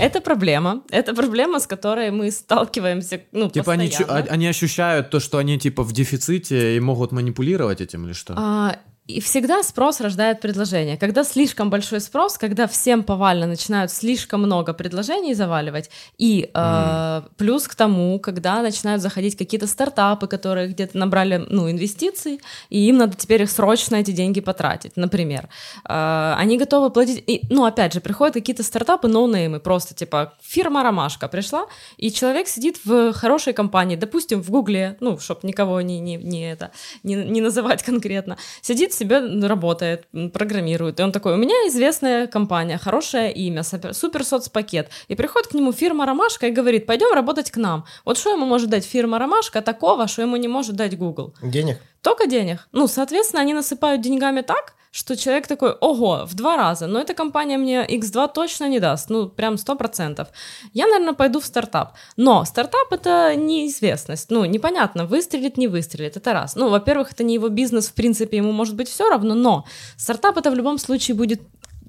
[0.00, 0.82] Это проблема.
[0.90, 3.90] Это проблема, с которой мы сталкиваемся, ну, Типа они,
[4.30, 8.34] они ощущают то, что они типа в дефиците и могут манипулировать этим или что?
[8.36, 8.76] А,
[9.12, 10.96] и всегда спрос рождает предложение.
[10.96, 17.68] Когда слишком большой спрос, когда всем повально начинают слишком много предложений заваливать, и э, плюс
[17.68, 23.16] к тому, когда начинают заходить какие-то стартапы, которые где-то набрали ну, инвестиций, и им надо
[23.16, 25.48] теперь их срочно эти деньги потратить, например.
[25.88, 27.22] Э, они готовы платить...
[27.26, 32.48] И, ну, опять же, приходят какие-то стартапы, ноунеймы, просто типа фирма «Ромашка» пришла, и человек
[32.48, 36.70] сидит в хорошей компании, допустим, в Гугле, ну, чтобы никого не, не, не, это,
[37.02, 42.78] не, не называть конкретно, сидит себе, работает, программирует, и он такой, у меня известная компания,
[42.78, 47.56] хорошее имя, супер соцпакет, и приходит к нему фирма «Ромашка» и говорит, пойдем работать к
[47.56, 47.84] нам.
[48.04, 51.34] Вот что ему может дать фирма «Ромашка» такого, что ему не может дать Google?
[51.42, 51.78] Денег?
[52.00, 52.68] Только денег.
[52.72, 57.14] Ну, соответственно, они насыпают деньгами так, что человек такой, ого, в два раза, но эта
[57.14, 60.26] компания мне X2 точно не даст, ну, прям 100%.
[60.74, 61.94] Я, наверное, пойду в стартап.
[62.16, 66.56] Но стартап— это неизвестность, ну, непонятно, выстрелит, не выстрелит, это раз.
[66.56, 69.64] Ну, во-первых, это не его бизнес, в принципе, ему может быть все равно, но
[69.96, 71.40] стартап— это в любом случае будет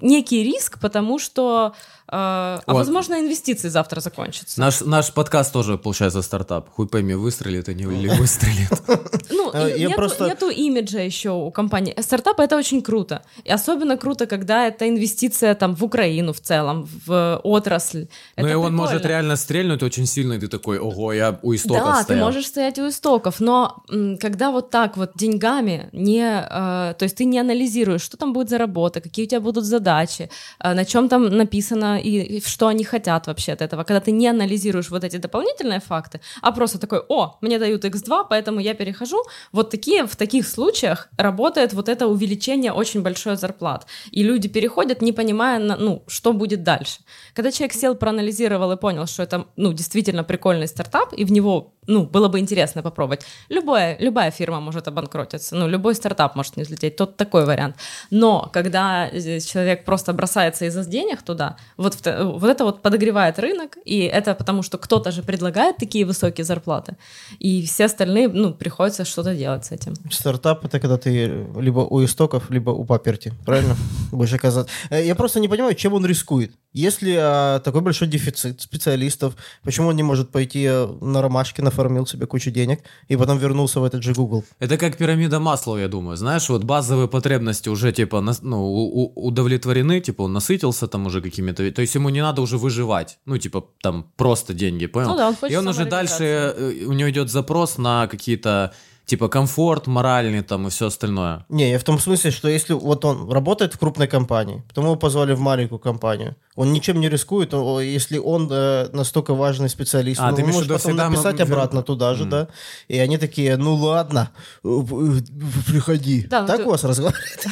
[0.02, 1.74] некий риск, потому что,
[2.08, 2.76] а Вот.
[2.76, 4.60] возможно, инвестиции завтра закончатся.
[4.60, 6.70] Наш, наш подкаст тоже, получается, стартап.
[6.70, 8.70] Хуй пойми, выстрелит они или выстрелит.
[9.30, 11.96] Ну, А, нету, имиджа еще у компании.
[12.02, 13.24] Стартап это очень круто.
[13.44, 18.08] И особенно круто, когда это инвестиция там в Украину в целом, в отрасль.
[18.38, 21.84] Ну и он может реально стрельнуть очень сильно, и ты такой, ого, я у истоков
[21.84, 23.84] Да, ты можешь стоять у истоков, но
[24.20, 28.50] когда вот так вот деньгами не, э, то есть ты не анализируешь, что там будет
[28.50, 33.28] за работа, какие у тебя будут задачи, на чем там написано и, что они хотят
[33.28, 37.38] вообще от этого, когда ты не анализируешь вот эти дополнительные факты, а просто такой, о,
[37.42, 42.74] мне дают x2, поэтому я перехожу, вот такие, в таких случаях работает вот это увеличение
[42.74, 47.00] очень большой зарплат, и люди переходят, не понимая, ну, что будет дальше.
[47.34, 51.73] Когда человек сел, проанализировал и понял, что это, ну, действительно прикольный стартап, и в него,
[51.88, 53.26] ну, было бы интересно попробовать.
[53.50, 57.76] Любая, любая фирма может обанкротиться, ну, любой стартап может не взлететь, тот такой вариант.
[58.12, 63.78] Но когда э, человек просто бросается из-за денег туда, вот, вот это вот подогревает рынок,
[63.86, 66.96] и это потому, что кто-то же предлагает такие высокие зарплаты,
[67.40, 69.94] и все остальные, ну, приходится что-то делать с этим.
[70.12, 73.76] Стартап это когда ты либо у истоков, либо у паперти, правильно?
[74.12, 74.72] Будешь оказаться.
[74.90, 76.52] Э, Я просто не понимаю, чем он рискует.
[76.74, 82.06] Если а, такой большой дефицит специалистов, почему он не может пойти э, на ромашке, нафармил
[82.08, 84.44] себе кучу денег и потом вернулся в этот же Google?
[84.60, 86.18] Это как пирамида Маслоу, я думаю.
[86.18, 91.22] Знаешь, вот базовые потребности уже типа ну, у- у- удовлетворены, типа он насытился там уже
[91.22, 91.72] какими-то...
[91.72, 93.18] То есть ему не надо уже выживать.
[93.26, 95.10] Ну, типа там просто деньги, понял?
[95.10, 98.74] Ну да, он хочет И он уже дальше, э, у него идет запрос на какие-то
[99.06, 101.46] типа комфорт моральный там и все остальное.
[101.50, 104.96] Не, я в том смысле, что если вот он работает в крупной компании, потом его
[104.96, 110.32] позвали в маленькую компанию, он ничем не рискует, если он э, настолько важный специалист, А,
[110.32, 112.48] ну, ты он может потом написать мы- обратно туда же, да,
[112.88, 114.30] и они такие, ну ладно,
[114.64, 115.22] э, э,
[115.68, 116.26] приходи.
[116.30, 117.46] Да, ну так ты- у вас разговаривают?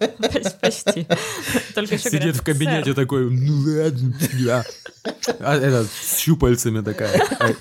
[0.60, 1.06] Почти.
[1.74, 4.64] Только еще Сидит говорят, в кабинете «Сэр, такой, ну ладно, да.
[5.40, 7.20] А этот, с щупальцами такая.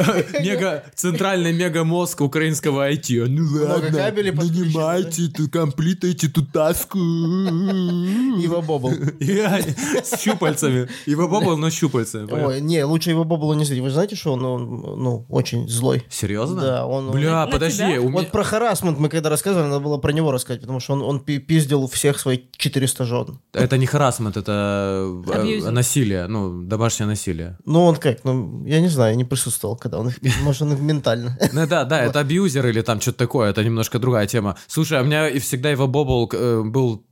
[0.40, 3.26] Мега, центральный мега-мозг украинского IT.
[3.28, 6.98] Ну ладно, нанимайте, тут комплитайте ту таску.
[8.44, 8.90] Ива Бобл.
[9.20, 10.88] С щупальцами.
[11.06, 12.30] Его бобл, но с щупальцами.
[12.30, 13.82] Ой, не, лучше его Бобблу не зрить.
[13.82, 16.02] Вы знаете, что он, ну, очень злой?
[16.08, 16.60] Серьезно?
[16.60, 17.10] Да, он...
[17.10, 17.78] Бля, подожди.
[17.78, 18.00] тебя?
[18.00, 20.94] у меня- Вот про харасмент мы когда рассказывали, надо было про него рассказать, потому что
[20.94, 23.38] он, он пи- пиздил всех своих 400 жен.
[23.52, 27.58] Это не харасмент, это э, насилие, ну, домашнее насилие.
[27.64, 30.72] Ну, он как, ну, я не знаю, я не присутствовал, когда он их, может, он
[30.72, 31.36] их ментально.
[31.52, 34.56] Ну да, да, это абьюзер или там что-то такое, это немножко другая тема.
[34.66, 37.04] Слушай, а у меня и всегда его Бобл э, был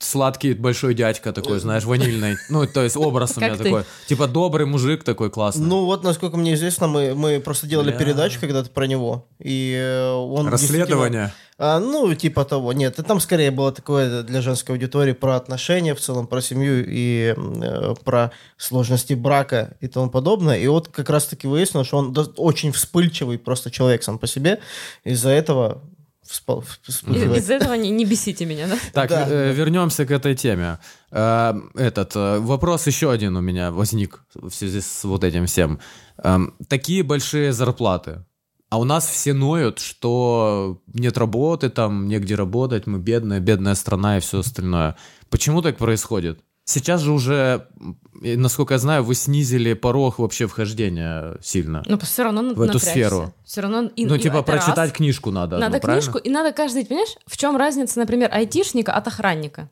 [0.00, 2.36] сладкий большой дядька такой, знаешь, ванильный.
[2.48, 3.84] Ну, то есть образ у меня такой.
[4.06, 5.66] Типа добрый мужик такой классный.
[5.66, 9.26] Ну вот, насколько мне известно, мы, мы просто делали передачу когда-то про него.
[9.38, 11.32] И э, он Расследование.
[11.58, 12.72] А, ну, типа того.
[12.72, 17.34] Нет, там скорее было такое для женской аудитории про отношения в целом, про семью и
[17.36, 20.58] э, про сложности брака и тому подобное.
[20.58, 24.60] И вот как раз-таки выяснилось, что он очень вспыльчивый просто человек сам по себе.
[25.04, 25.82] Из-за этого
[26.30, 27.38] Из- вспыхивает.
[27.42, 28.76] Из-за этого не, не бесите меня, да?
[28.92, 29.26] Так, Да.
[29.28, 30.78] э, вернемся к этой теме.
[31.10, 35.78] Э, этот э, вопрос еще один у меня возник в связи с вот этим всем.
[36.22, 38.24] Эм, такие большие зарплаты.
[38.70, 44.18] А у нас все ноют, что нет работы, там негде работать, мы бедная, бедная страна
[44.18, 44.96] и все остальное.
[45.28, 46.38] Почему так происходит?
[46.70, 47.66] Сейчас же уже,
[48.12, 51.82] насколько я знаю, вы снизили порог вообще вхождения сильно.
[51.86, 53.34] Но все равно В эту сферу.
[53.44, 53.90] Все равно...
[53.96, 54.64] и- ну, и типа, это раз.
[54.64, 55.58] прочитать книжку надо.
[55.58, 56.00] Надо правильно?
[56.02, 59.68] книжку, и надо каждый день, понимаешь, в чем разница, например, айтишника от охранника?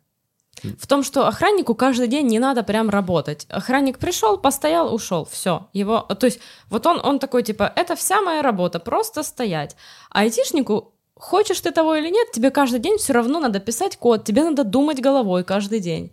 [0.77, 3.47] В том, что охраннику каждый день не надо прям работать.
[3.49, 5.69] Охранник пришел, постоял, ушел, все.
[5.73, 9.77] Его, то есть, вот он, он такой, типа, это вся моя работа, просто стоять.
[10.11, 14.25] А айтишнику, хочешь ты того или нет, тебе каждый день все равно надо писать код,
[14.25, 16.13] тебе надо думать головой каждый день.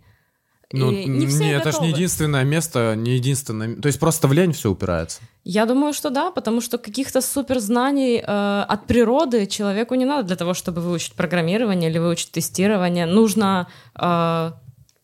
[0.72, 3.76] Ну, И не все не, это же не единственное место, не единственное...
[3.76, 5.20] То есть просто в лень все упирается.
[5.44, 8.22] Я думаю, что да, потому что каких-то суперзнаний э,
[8.68, 13.06] от природы человеку не надо для того, чтобы выучить программирование или выучить тестирование.
[13.06, 14.52] Нужно э,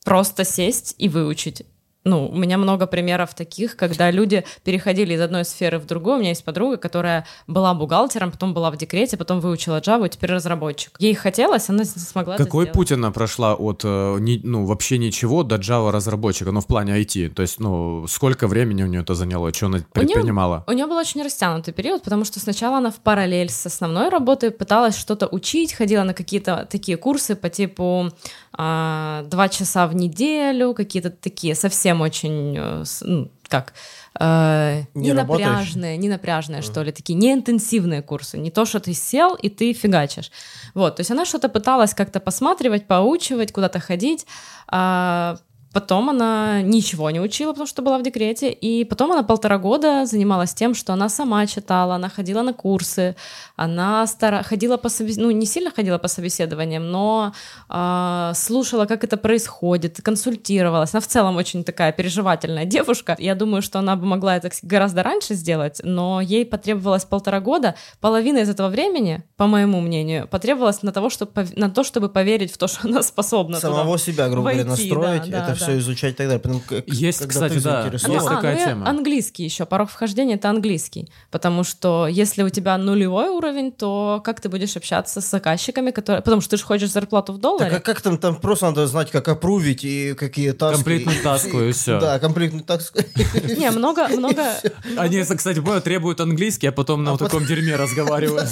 [0.05, 1.63] просто сесть и выучить.
[2.05, 6.17] Ну, у меня много примеров таких, когда люди переходили из одной сферы в другую.
[6.17, 10.33] У меня есть подруга, которая была бухгалтером, потом была в декрете, потом выучила Java, теперь
[10.33, 10.97] разработчик.
[10.99, 15.91] Ей хотелось, она смогла Какой путь она прошла от, э, ну, вообще ничего до Java
[15.93, 17.31] разработчика, ну, в плане IT?
[17.31, 20.65] То есть, ну, сколько времени у нее это заняло, что она предпринимала?
[20.67, 24.51] У нее был очень растянутый период, потому что сначала она в параллель с основной работой
[24.51, 28.11] пыталась что-то учить, ходила на какие-то такие курсы по типу
[28.53, 33.75] а, два часа в неделю, какие-то такие совсем очень, э, ну, как
[34.19, 35.51] э, Не не работающие.
[35.51, 39.73] напряжные, не напряжные, что ли, такие неинтенсивные курсы, не то, что ты сел и ты
[39.73, 40.31] фигачишь.
[40.75, 44.27] Вот, то есть она что-то пыталась как-то посматривать, поучивать, куда-то ходить,
[44.69, 45.37] а
[45.73, 50.07] потом она ничего не учила, потому что была в декрете, и потом она полтора года
[50.07, 53.17] занималась тем, что она сама читала, она ходила на курсы,
[53.57, 54.43] она стара...
[54.43, 55.17] ходила по собес...
[55.17, 57.33] ну не сильно ходила по собеседованиям, но
[57.69, 60.95] а, слушала, как это происходит, консультировалась.
[60.95, 63.17] Она в целом очень такая переживательная девушка.
[63.19, 67.75] Я думаю, что она бы могла это гораздо раньше сделать, но ей потребовалось полтора года.
[68.01, 72.53] Половина из этого времени, по моему мнению, потребовалась на, того, чтобы, на то, чтобы поверить
[72.53, 75.61] в то, что она способна туда Самого себя, грубо говоря, войти, настроить, да, да, это
[75.61, 75.62] да.
[75.63, 76.41] Все изучать и так далее.
[76.41, 78.89] Потому как- Есть, когда кстати, ты да, есть а, такая ну и тема.
[78.89, 79.65] английский еще.
[79.67, 81.11] Порог вхождения это английский.
[81.31, 86.23] Потому что если у тебя нулевой уровень, то как ты будешь общаться с заказчиками, которые.
[86.23, 87.71] Потому что ты же хочешь зарплату в долларе.
[87.71, 90.77] Так а как там, там просто надо знать, как опрувить и какие таски.
[90.77, 92.01] Комплектную таску, и всё.
[92.01, 92.99] Да, комплектную таску.
[93.59, 94.43] Не, много, много.
[94.97, 98.49] Они, кстати, понял, требуют английский, а потом на вот таком дерьме разговаривают.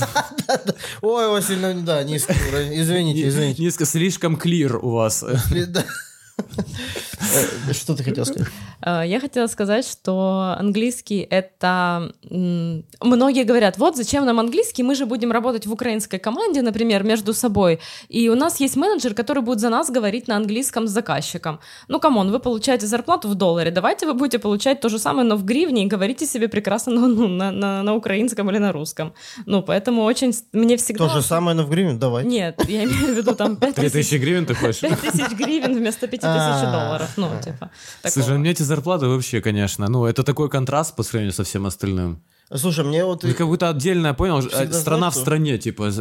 [1.02, 2.80] Ой, Василий, ну да, низкий уровень.
[2.80, 3.62] Извините, извините.
[3.62, 5.24] Низко, слишком клир у вас.
[7.68, 8.48] Э, Что ты хотел сказать?
[8.82, 12.12] Э, Я хотела сказать, что английский это...
[13.00, 17.34] Многие говорят, вот зачем нам английский, мы же будем работать в украинской команде, например, между
[17.34, 21.60] собой, и у нас есть менеджер, который будет за нас говорить на английском с заказчиком.
[21.88, 25.26] Ну, come on, вы получаете зарплату в долларе, давайте вы будете получать то же самое,
[25.26, 28.72] но в гривне, и говорите себе прекрасно ну, ну, на, на, на украинском или на
[28.72, 29.12] русском.
[29.46, 30.34] Ну, поэтому очень...
[30.52, 31.08] Мне всегда...
[31.08, 31.94] То же самое, но в гривне?
[31.94, 32.24] Давай.
[32.24, 34.80] Нет, я имею в виду там 5 тысяч 3000 гривен ты хочешь?
[34.80, 36.72] 5 тысяч гривен вместо 5 тысяч А.
[36.72, 37.10] долларов.
[37.16, 37.70] Ну, типа.
[38.02, 38.38] Слушай, такого.
[38.38, 42.22] мне эти зарплаты вообще, конечно, ну, это такой контраст по сравнению со всем остальным.
[42.56, 43.22] Слушай, мне вот...
[43.22, 45.92] Ну, как будто отдельная, понял, Всегда страна знаешь, в стране, типа,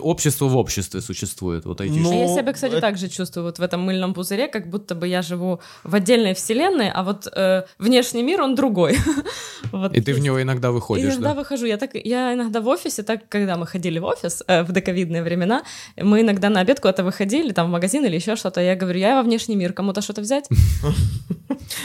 [0.00, 2.02] общество в обществе существует, вот айтишник.
[2.02, 4.70] Ну, А я себя, кстати, это- так же чувствую вот в этом мыльном пузыре, как
[4.70, 8.96] будто бы я живу в отдельной вселенной, а вот э, внешний мир, он другой.
[9.72, 11.34] Вот И ты в него иногда И выходишь, иногда да?
[11.34, 11.66] выхожу.
[11.66, 15.22] Я, так, я иногда в офисе, так, когда мы ходили в офис э, в доковидные
[15.22, 15.62] времена,
[15.96, 18.62] мы иногда на обед куда-то выходили, там в магазин или еще что-то.
[18.62, 20.48] Я говорю, я во внешний мир, кому-то что-то взять?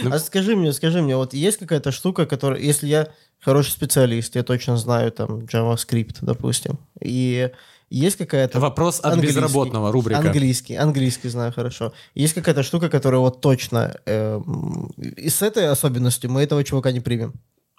[0.09, 3.09] А скажи мне, скажи мне, вот есть какая-то штука, которая, если я
[3.43, 7.51] хороший специалист, я точно знаю там JavaScript, допустим, и
[7.89, 8.59] есть какая-то...
[8.59, 9.39] Вопрос от Английский.
[9.39, 10.19] безработного, рубрика.
[10.19, 11.93] Английский, английский знаю хорошо.
[12.15, 13.95] Есть какая-то штука, которая вот точно...
[14.05, 17.33] эм, и с этой особенностью мы этого чувака не примем.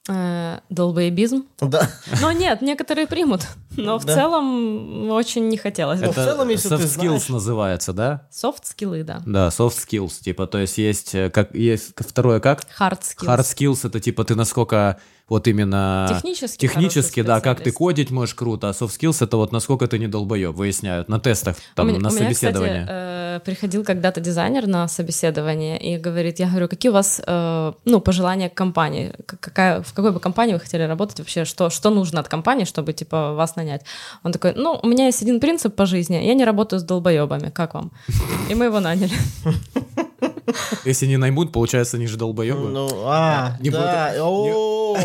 [0.08, 1.46] Э, Долбоебизм?
[1.60, 1.90] Да.
[2.20, 3.40] Но нет, некоторые примут.
[3.76, 4.14] Но в Да.
[4.14, 6.12] целом очень не хотелось бы.
[6.12, 8.28] в целом, если soft ты skills знаешь- называется, да?
[8.30, 9.22] Софт-скиллы, да.
[9.26, 12.60] Да, soft skills, типа, то есть есть, э, как, есть второе как?
[12.78, 13.26] Hard skills.
[13.26, 18.34] Hard skills это типа ты насколько вот именно Технически технически, да, как ты кодить можешь
[18.34, 21.90] круто, а soft skills это вот насколько ты не долбоеб, выясняют на тестах, там, у
[21.90, 22.82] меня, на у меня, собеседовании.
[22.82, 27.72] кстати, э, приходил когда-то дизайнер на собеседование и говорит, я говорю, какие у вас, э,
[27.84, 31.90] ну, пожелания к компании, какая, в какой бы компании вы хотели работать вообще, что, что
[31.90, 33.82] нужно от компании, чтобы, типа, вас нанять?
[34.24, 37.50] Он такой, ну, у меня есть один принцип по жизни, я не работаю с долбоебами,
[37.50, 37.90] как вам?
[38.50, 39.12] И мы его наняли.
[40.84, 42.68] Если не наймут, получается, они же долбоебы.
[42.68, 44.12] Ну, а, Не да,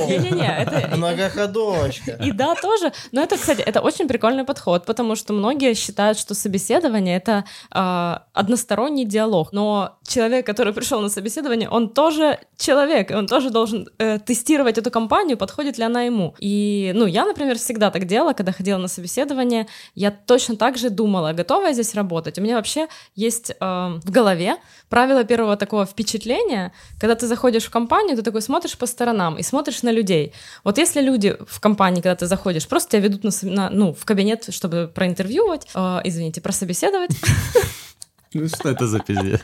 [0.07, 0.95] Не-не-не, это...
[0.95, 2.11] многоходовочка.
[2.23, 2.91] И да, тоже.
[3.11, 8.23] Но это, кстати, это очень прикольный подход, потому что многие считают, что собеседование это а,
[8.33, 9.51] односторонний диалог.
[9.51, 14.77] Но человек, который пришел на собеседование, он тоже человек, и он тоже должен э, тестировать
[14.77, 16.35] эту компанию, подходит ли она ему.
[16.39, 20.89] И, ну, я, например, всегда так делала, когда ходила на собеседование, я точно так же
[20.89, 22.37] думала, готова я здесь работать.
[22.37, 24.57] У меня вообще есть э, в голове
[24.89, 29.43] правило первого такого впечатления, когда ты заходишь в компанию, ты такой смотришь по сторонам и
[29.43, 30.33] смотришь на людей.
[30.63, 34.03] Вот если люди в компании, когда ты заходишь, просто тебя ведут на, на- ну, в
[34.05, 37.11] кабинет, чтобы проинтервьювать, э, извините, прособеседовать,
[38.33, 39.41] Ну что это за пиздец?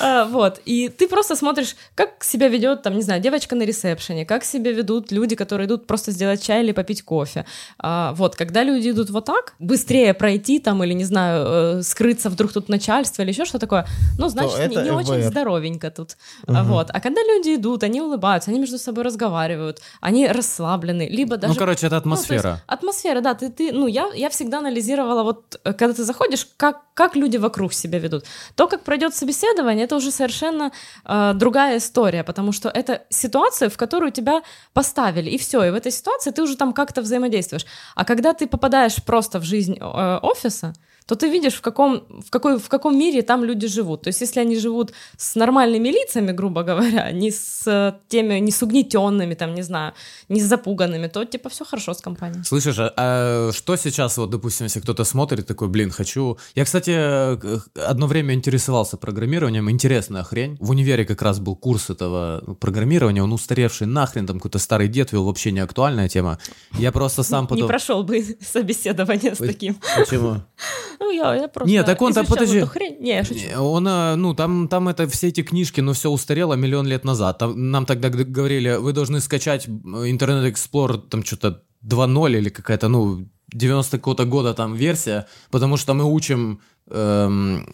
[0.00, 4.24] А, Вот, и ты просто смотришь, как себя ведет, там, не знаю, девочка на ресепшене,
[4.24, 7.44] как себя ведут люди, которые идут просто сделать чай или попить кофе.
[7.78, 12.30] А, Вот, когда люди идут вот так, быстрее пройти там или, не знаю, э, скрыться
[12.30, 13.86] вдруг тут начальство или еще что такое,
[14.18, 16.16] ну, значит, не, не очень здоровенько тут.
[16.46, 21.36] А, Вот, а когда люди идут, они улыбаются, они между собой разговаривают, они расслаблены, либо
[21.36, 21.52] даже...
[21.54, 22.62] Ну, короче, это Ну, есть атмосфера.
[22.66, 23.34] атмосфера, да.
[23.34, 27.36] Ты, ты, ну, я, я всегда анализировала, вот э, когда ты заходишь, как, как люди
[27.38, 28.24] вокруг себя ведут.
[28.54, 29.31] То, как пройдет собеседование,
[29.84, 30.72] это уже совершенно
[31.04, 34.42] э, другая история, потому что это ситуация, в которую тебя
[34.72, 35.64] поставили, и все.
[35.64, 37.66] И в этой ситуации ты уже там как-то взаимодействуешь.
[37.94, 40.74] А когда ты попадаешь просто в жизнь э, офиса,
[41.12, 44.02] то ты видишь, в каком, в, какой, в каком мире там люди живут.
[44.02, 48.50] То есть, если они живут с нормальными лицами, грубо говоря, не с э, теми, не
[48.50, 49.92] с угнетенными, там, не знаю,
[50.28, 52.44] не с запуганными, то типа все хорошо с компанией.
[52.44, 56.38] Слышишь, а, а что сейчас, вот, допустим, если кто-то смотрит, такой, блин, хочу...
[56.54, 56.90] Я, кстати,
[57.78, 60.56] одно время интересовался программированием, интересная хрень.
[60.60, 65.12] В универе как раз был курс этого программирования, он устаревший нахрен, там какой-то старый дед
[65.12, 66.38] вел, вообще не актуальная тема.
[66.78, 67.68] Я просто сам Не потом...
[67.68, 69.76] прошел бы собеседование с таким.
[69.98, 70.36] Почему?
[71.02, 72.60] Ну, я, я просто Не, так он там, подожди.
[72.60, 72.96] хрень.
[73.00, 73.46] Не, я шучу.
[73.58, 77.38] Он, э, ну, там, там это все эти книжки, ну, все устарело миллион лет назад.
[77.38, 83.26] Там, нам тогда говорили, вы должны скачать Internet Explorer, там что-то 2.0 или какая-то, ну,
[83.52, 86.60] 90 какого-то года там версия, потому что мы учим,
[86.90, 87.66] эм,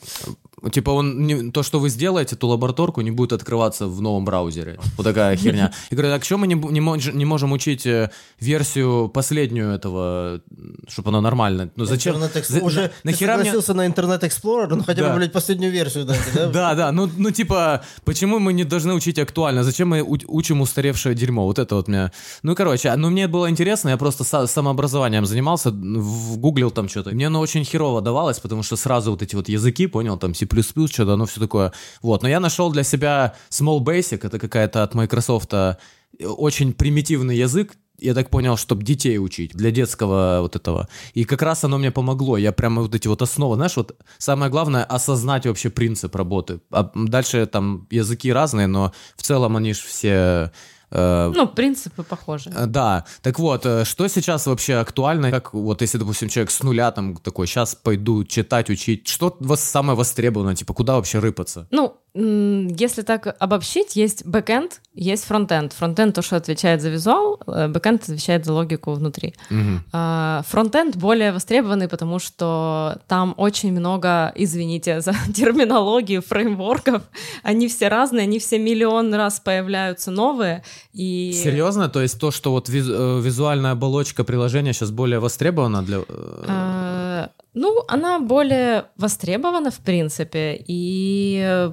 [0.73, 4.79] типа, он не- то, что вы сделаете, ту лабораторку, не будет открываться в новом браузере.
[4.97, 5.73] Вот такая херня.
[5.91, 10.41] И говорю, так что мы не, не, мож- не можем учить э, версию последнюю этого,
[10.89, 11.71] чтобы она нормально?
[11.77, 12.17] Ну, зачем?
[12.19, 15.11] За- Уже на- ты нахера мне- согласился на Интернет Explorer, ну хотя Да.
[15.11, 16.47] бы, блядь, последнюю версию дайте, да?
[16.53, 19.63] Да, да, ну, ну типа, почему мы не должны учить актуально?
[19.65, 21.45] Зачем мы учим устаревшее дерьмо?
[21.45, 22.11] Вот это вот меня...
[22.43, 26.89] Ну, короче, а, ну мне было интересно, я просто са- самообразованием занимался, в- гуглил там
[26.89, 27.11] что-то.
[27.11, 30.48] Мне оно очень херово давалось, потому что сразу вот эти вот языки, понял, там C++,
[30.91, 31.73] что-то, оно все такое.
[32.03, 35.77] Вот, но я нашел для себя Small Basic, это какая-то от Microsoft э,
[36.21, 40.89] очень примитивный язык, я так понял, чтобы детей учить, для детского вот этого.
[41.15, 42.37] И как раз оно мне помогло.
[42.37, 46.61] Я прямо вот эти вот основы, знаешь, вот самое главное осознать вообще принцип работы.
[46.71, 50.53] А дальше там языки разные, но в целом они же все...
[50.91, 52.51] э, Ну, принципы похожи.
[52.55, 56.63] э, Да, так вот, э, что сейчас вообще актуально, как вот если, допустим, человек с
[56.63, 61.67] нуля там такой, сейчас пойду читать, учить, что вас самое востребованное, типа, куда вообще рыпаться?
[61.71, 65.73] Ну, если так обобщить, есть бэкэнд, есть фронтенд.
[65.73, 69.35] Фронтенд то, что отвечает за визуал, э, бэкэнд отвечает за логику внутри.
[69.51, 69.85] Мгм.
[69.93, 77.03] А, Фронтенд более востребованный, потому что там очень много, извините за терминологию, фреймворков.
[77.45, 80.65] Они все разные, они все миллион раз появляются новые.
[80.93, 81.33] И...
[81.33, 81.89] Серьезно?
[81.89, 85.99] То есть то, что вот э, визуальная оболочка приложения сейчас более востребована для...
[85.99, 91.71] э, А, Ну, она более востребована, в принципе, и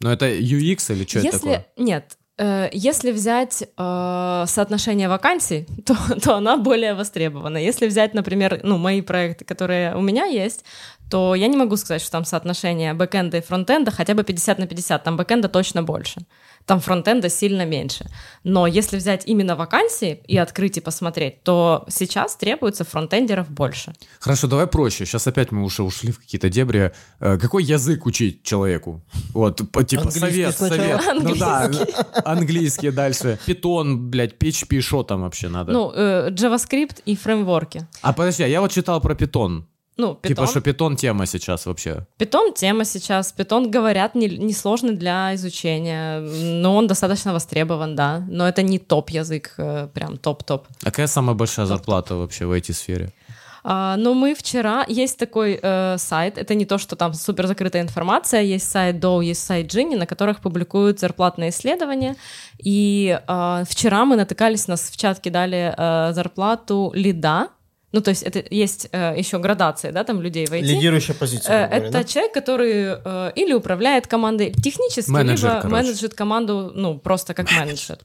[0.00, 1.38] Ну это UX или что это если...
[1.38, 1.66] такое?
[1.76, 7.58] Нет, э, если взять э, соотношение вакансий, то, то она более востребована.
[7.58, 10.64] Если взять, например, ну, мои проекты, которые у меня есть,
[11.10, 14.66] то я не могу сказать, что там соотношение бэкэнда и фронтенда хотя бы 50 на
[14.66, 15.04] 50.
[15.04, 16.20] Там бэкэнда точно больше.
[16.66, 18.06] Там фронтенда сильно меньше.
[18.44, 23.92] Но если взять именно вакансии и открыть и посмотреть, то сейчас требуется фронтендеров больше.
[24.20, 25.04] Хорошо, давай проще.
[25.04, 26.92] Сейчас опять мы уже ушли в какие-то дебри.
[27.18, 29.02] Э, Какой язык учить человеку?
[29.34, 31.00] Вот, по- типа Английский совет, сначала.
[31.02, 31.22] совет.
[31.24, 31.70] Ну да,
[32.24, 33.38] английский дальше.
[33.46, 35.72] Питон, блядь, PHP, что там вообще надо?
[35.72, 37.86] Ну, э, JavaScript и фреймворки.
[38.02, 39.66] А подожди, а я вот читал про питон.
[40.00, 40.36] Ну, питон.
[40.36, 42.06] Типа, что питон тема сейчас вообще.
[42.16, 43.32] Питон тема сейчас.
[43.32, 48.24] Питон, говорят, не, не сложный для изучения, но он достаточно востребован, да.
[48.30, 50.66] Но это не топ-язык, э, прям топ-топ.
[50.82, 53.12] А какая самая большая зарплата вообще в IT-сфере?
[53.62, 54.84] А, но мы вчера...
[54.88, 59.22] Есть такой э, сайт, это не то, что там супер закрытая информация, есть сайт Dow,
[59.22, 62.16] есть сайт Gini, на которых публикуют зарплатные исследования.
[62.58, 67.48] И э, вчера мы натыкались, нас в чат кидали э, зарплату лида,
[67.92, 70.74] ну, то есть это есть э, еще градация, да, там людей войти.
[70.74, 71.64] Лидирующая э, позиция.
[71.64, 72.04] Э, говоря, это да?
[72.04, 72.72] человек, который
[73.04, 75.82] э, или управляет командой технически, менеджер, либо короче.
[75.82, 77.98] менеджит команду, ну, просто как менеджер.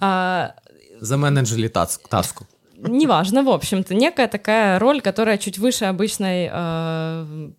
[0.00, 0.54] А,
[1.00, 2.46] За Заменеджили таск, таску.
[2.76, 7.50] Неважно, в общем-то, некая такая роль, которая чуть выше обычной э,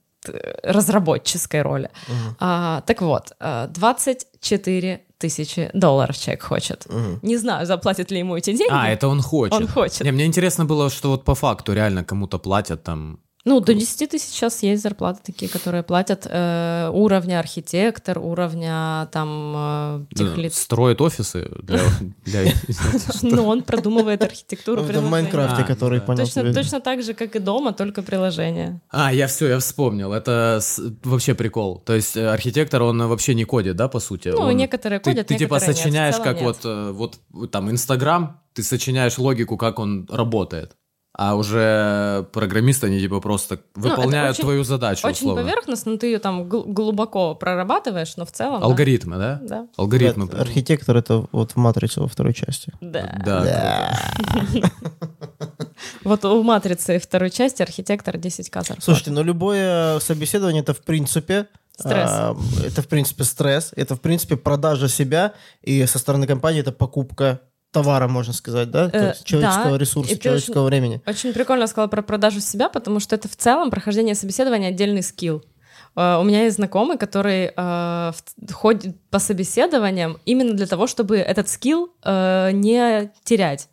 [0.64, 1.90] разработческой роли.
[2.08, 2.36] Угу.
[2.40, 6.86] А, так вот, э, 20 4 тысячи долларов человек хочет.
[6.88, 7.20] Угу.
[7.22, 8.74] Не знаю, заплатят ли ему эти деньги.
[8.74, 9.54] А, это он хочет.
[9.54, 10.02] Он хочет.
[10.02, 14.10] Не, мне интересно было, что вот по факту реально кому-то платят там ну, до 10
[14.10, 20.54] тысяч сейчас есть зарплаты такие, которые платят э, уровня архитектор, уровня там э, э, техлит.
[20.54, 21.80] Строит офисы для...
[23.24, 25.12] Ну, он продумывает архитектуру В приложения.
[25.12, 26.06] Майнкрафте, А, который да.
[26.06, 28.80] понял Точно, так же, как и дома, только приложение.
[28.90, 30.14] А, я все, я вспомнил.
[30.14, 30.60] Это
[31.04, 31.80] вообще прикол.
[31.80, 34.30] То есть э, архитектор, он вообще не кодит, да, по сути?
[34.30, 35.60] Ну, некоторые кодят, ты типа.
[35.60, 37.20] В сочиняешь, как э, вот
[37.52, 40.76] там Инстаграм, ты сочиняешь логику, как он работает.
[41.14, 45.42] А уже программисты, они типа просто выполняют Ну, очень- твою задачу, Очень условно.
[45.44, 48.62] поверхностно, ты ее там гл- глубоко прорабатываешь, но в целом...
[48.62, 48.66] да.
[48.66, 49.40] Алгоритмы, да?
[49.44, 49.68] Да.
[49.76, 50.26] Алгоритмы.
[50.28, 52.72] Ребят, Архитектор это вот в Матрице во второй части.
[52.80, 53.22] Да.
[53.26, 54.00] Да.
[56.04, 58.82] Вот у «Матрицы» второй части архитектор 10к зарплаты.
[58.82, 61.48] Слушайте, ну любое собеседование это в принципе
[61.78, 62.10] Стресс.
[62.12, 65.34] а, это в принципе стресс, это в принципе продажа себя,
[65.64, 67.42] и со стороны компании это покупка
[67.72, 68.90] товара, можно сказать, да?
[68.90, 71.02] То Э, есть человеческого да, ресурса, и человеческого времени.
[71.08, 75.44] Очень прикольно сказала про продажу себя, потому что это в целом прохождение собеседования отдельный скилл.
[75.96, 78.14] Э, У меня есть знакомый, который в-
[78.54, 83.70] ходит по собеседованиям именно для того, чтобы этот скилл э, не терять.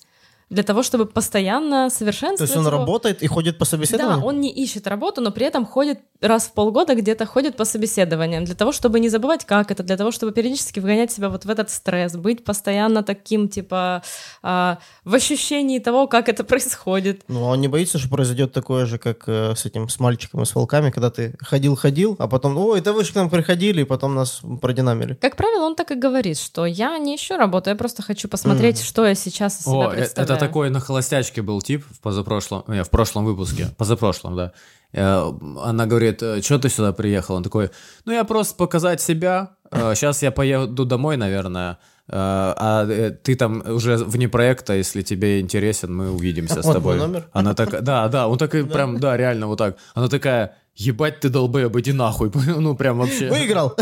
[0.51, 2.79] Для того, чтобы постоянно То совершенствовать есть он его.
[2.79, 4.25] работает и ходит по Да, собеседованию?
[4.25, 8.45] он не ищет работу, но при этом ходит раз в полгода где-то ходит по собеседованиям,
[8.45, 11.51] для того, чтобы не забывать, как это, для того, чтобы периодически вгонять себя вот в
[11.51, 14.03] этот стресс, быть постоянно таким, типа,
[14.43, 17.23] а, в ощущении того, как это происходит.
[17.29, 20.43] Ну, а он не боится, что произойдет такое же, как э, с этим, с мальчиком
[20.43, 23.83] и с волками, когда ты ходил-ходил, а потом, ой, это вы же к нам приходили,
[23.83, 25.15] и потом нас продинамили.
[25.15, 28.81] Как правило, он так и говорит, что я не ищу работу, я просто хочу посмотреть,
[28.83, 30.37] что я сейчас из себя О, э- представляю.
[30.37, 34.53] это такой на холостячке был тип в позапрошлом, не, в прошлом выпуске, позапрошлом, да.
[34.93, 35.31] Э,
[35.65, 37.37] Она говорит, что ты сюда приехал?
[37.37, 37.71] Он такой,
[38.05, 41.79] ну я просто показать себя, сейчас я поеду домой, наверное,
[42.09, 46.99] э, а э, ты там уже вне проекта, если тебе интересен, мы увидимся с тобой.
[47.33, 49.77] Она такая, да, да, он такой прям, да, реально вот так.
[49.95, 52.31] Она такая, ебать ты долбоеб, иди нахуй.
[52.59, 53.29] Ну прям вообще.
[53.29, 53.75] Выиграл!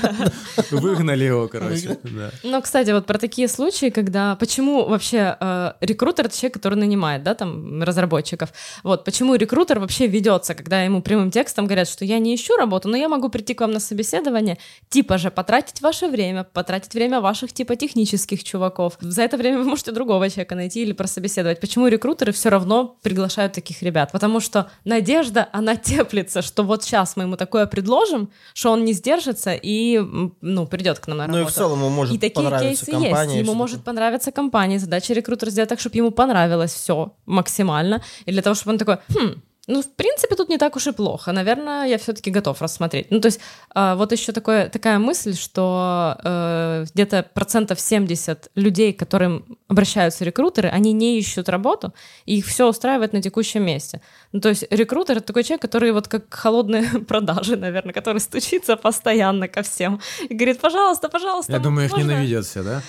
[0.70, 1.98] Выгнали его, короче.
[2.02, 2.30] да.
[2.42, 4.36] Ну, кстати, вот про такие случаи, когда...
[4.36, 8.50] Почему вообще э, рекрутер— это человек, который нанимает, да, там, разработчиков.
[8.82, 12.88] Вот, почему рекрутер вообще ведется, когда ему прямым текстом говорят, что я не ищу работу,
[12.88, 17.20] но я могу прийти к вам на собеседование, типа же потратить ваше время, потратить время
[17.20, 18.96] ваших, типа, технических чуваков.
[19.00, 21.60] За это время вы можете другого человека найти или прособеседовать.
[21.60, 24.12] Почему рекрутеры все равно приглашают таких ребят?
[24.12, 28.92] Потому что надежда, она теплится, что вот сейчас мы ему такое предложим, что он не
[28.92, 29.98] сдержится и,
[30.40, 31.48] ну, придет к нам на Ну работу.
[31.50, 33.36] и в целом ему может И такие понравиться кейсы компания.
[33.38, 33.46] есть.
[33.46, 34.78] Ему может понравиться компания.
[34.78, 38.02] Задача рекрутера сделать так, чтобы ему понравилось все максимально.
[38.26, 40.92] И для того, чтобы он такой, хм, ну, в принципе, тут не так уж и
[40.92, 41.32] плохо.
[41.32, 43.10] Наверное, я все-таки готов рассмотреть.
[43.10, 43.40] Ну, то есть,
[43.74, 50.24] а, вот еще такое, такая мысль, что э, где-то процентов 70 людей, к которым обращаются
[50.24, 51.94] рекрутеры, они не ищут работу,
[52.26, 54.00] и их все устраивает на текущем месте.
[54.32, 58.76] Ну, то есть, рекрутер— это такой человек, который вот как холодные продажи, наверное, который стучится
[58.76, 62.82] постоянно ко всем и говорит, пожалуйста, пожалуйста, Я думаю, их можно?» ненавидят все, да?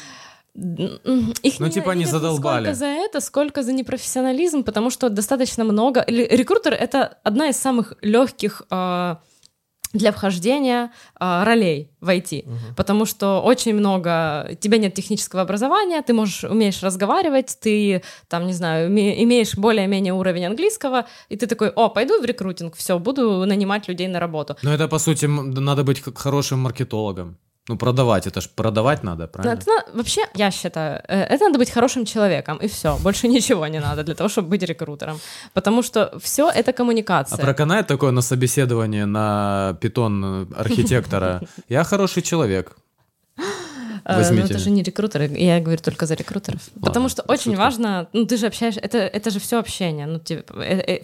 [0.53, 2.65] Их Ну, не типа, они задолбали.
[2.65, 6.03] Сколько за это, сколько за непрофессионализм, потому что достаточно много.
[6.07, 9.21] Рекрутер это одна из самых легких а,
[9.93, 12.45] для вхождения а, ролей в IT,
[12.75, 18.53] потому что очень много тебя нет технического образования, ты можешь умеешь разговаривать, ты там не
[18.53, 23.87] знаю имеешь более-менее уровень английского, и ты такой, о, пойду в рекрутинг, все, буду нанимать
[23.87, 24.57] людей на работу.
[24.63, 27.37] Но это, по сути, надо быть хорошим маркетологом.
[27.69, 29.59] Ну, продавать, это ж продавать надо, правильно?
[29.59, 32.97] Это вообще, я считаю, э, это надо быть хорошим человеком, и все.
[33.03, 35.19] Больше ничего не надо для того, чтобы быть рекрутером.
[35.53, 37.37] Потому что все это А коммуникация.
[37.37, 41.41] проканает такое на собеседование на питон э, архитектора?
[41.69, 42.75] Я хороший человек.
[44.05, 44.43] Э, Возьмите.
[44.43, 46.61] Ну, это же не рекрутеры, я говорю только за рекрутеров.
[46.81, 47.59] Потому что очень шутка.
[47.59, 50.19] важно, ну, ты же общаешься, это, это же все общение, ну,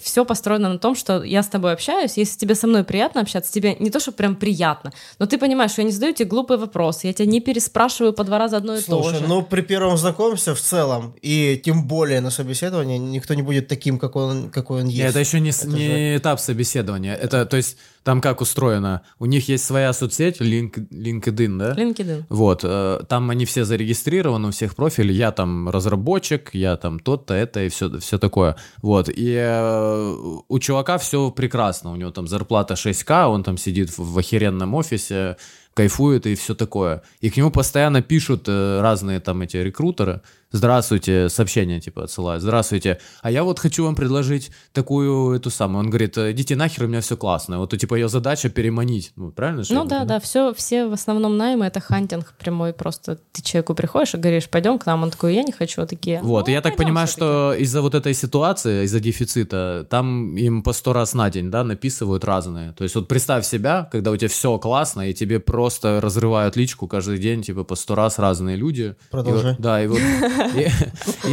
[0.01, 3.51] все построено на том, что я с тобой общаюсь, если тебе со мной приятно общаться,
[3.51, 6.57] тебе не то, что прям приятно, но ты понимаешь, что я не задаю тебе глупые
[6.57, 9.27] вопросы, я тебя не переспрашиваю по два раза одно и то Слушай, же.
[9.27, 13.99] ну при первом знакомстве в целом, и тем более на собеседовании, никто не будет таким,
[13.99, 14.97] какой он, какой он есть.
[14.99, 17.15] Не, это еще не, Это не же- этап собеседования.
[17.15, 17.77] Это, то есть,
[18.07, 19.01] там как устроено?
[19.19, 21.73] У них есть своя соцсеть, линк, LinkedIn, да?
[21.73, 22.23] LinkedIn.
[22.29, 27.33] Вот, э, там они все зарегистрированы, у всех профили, я там разработчик, я там тот-то,
[27.33, 28.55] это и все, все такое.
[28.81, 30.15] Вот, и э,
[30.47, 34.73] у чувака все прекрасно, у него там зарплата 6к, он там сидит в, в охеренном
[34.73, 35.35] офисе,
[35.77, 37.03] кайфует и все такое.
[37.21, 40.21] И к нему постоянно пишут э, разные там эти рекрутеры,
[40.51, 45.81] здравствуйте, сообщения типа отсылают, здравствуйте, а я вот хочу вам предложить такую эту самую.
[45.83, 47.59] Он говорит, идите нахер, у меня все классно.
[47.59, 49.11] Вот типа ее задача переманить.
[49.15, 49.63] Ну, правильно?
[49.69, 54.15] Ну да, да, все, все в основном наймы это хантинг прямой, просто ты человеку приходишь
[54.15, 56.21] и говоришь, пойдем к нам, он такой, я не хочу, а такие.
[56.23, 57.25] Вот, «Ну, я так понимаю, всё-таки».
[57.25, 61.63] что из-за вот этой ситуации, из-за дефицита, там им по сто раз на день, да,
[61.63, 62.71] написывают разные.
[62.71, 66.87] То есть вот представь себя, когда у тебя все классно, и тебе просто разрывают личку
[66.87, 68.95] каждый день, типа по сто раз разные люди.
[68.99, 69.51] И Продолжай.
[69.51, 69.99] вот- Да, и вот...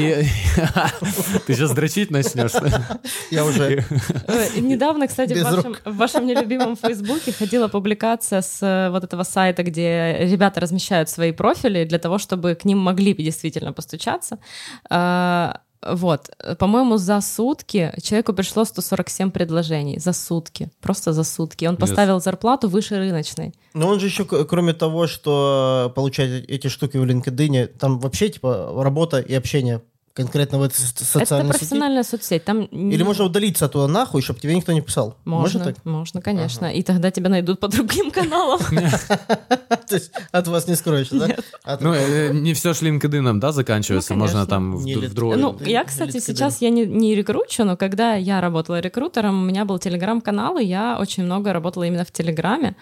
[1.47, 2.53] Ты сейчас дрочить начнешь?
[3.31, 3.85] Я уже...
[4.27, 5.35] Э, Недавно, кстати,
[5.85, 11.33] в вашем, нелюбимом Фейсбуке ходила публикация с э, вот этого сайта, где ребята размещают свои
[11.33, 14.39] профили для того, чтобы к ним могли действительно постучаться.
[15.93, 19.99] Вот, по-моему, за сутки человеку пришло 147 предложений.
[19.99, 20.69] За сутки.
[20.81, 21.67] Просто за сутки.
[21.67, 21.81] Он Yes.
[21.81, 23.53] поставил зарплату выше рыночной.
[23.75, 28.73] Но он же еще, кроме того, что получает эти штуки в LinkedIn, там вообще, типа,
[28.83, 29.81] работа и общение
[30.15, 31.59] конкретно в этой со- Это социальной сети.
[31.59, 32.45] профессиональная соцсеть.
[32.45, 35.17] Там Или можно удалиться оттуда нахуй, чтобы тебе никто не писал.
[35.25, 35.85] Можно, так?
[35.85, 36.67] можно, конечно.
[36.67, 38.61] И тогда тебя найдут по другим каналам.
[38.61, 41.77] То есть от вас не скроешься, да?
[41.81, 45.37] Ну, э, не все ж LinkedIn, да, заканчивается, Ну, можно там в другой...
[45.37, 49.65] Ну, я, кстати, сейчас я не, не рекручу, но когда я работала рекрутером, у меня
[49.65, 52.77] был телеграм-канал, и я очень много работала именно в Телеграме.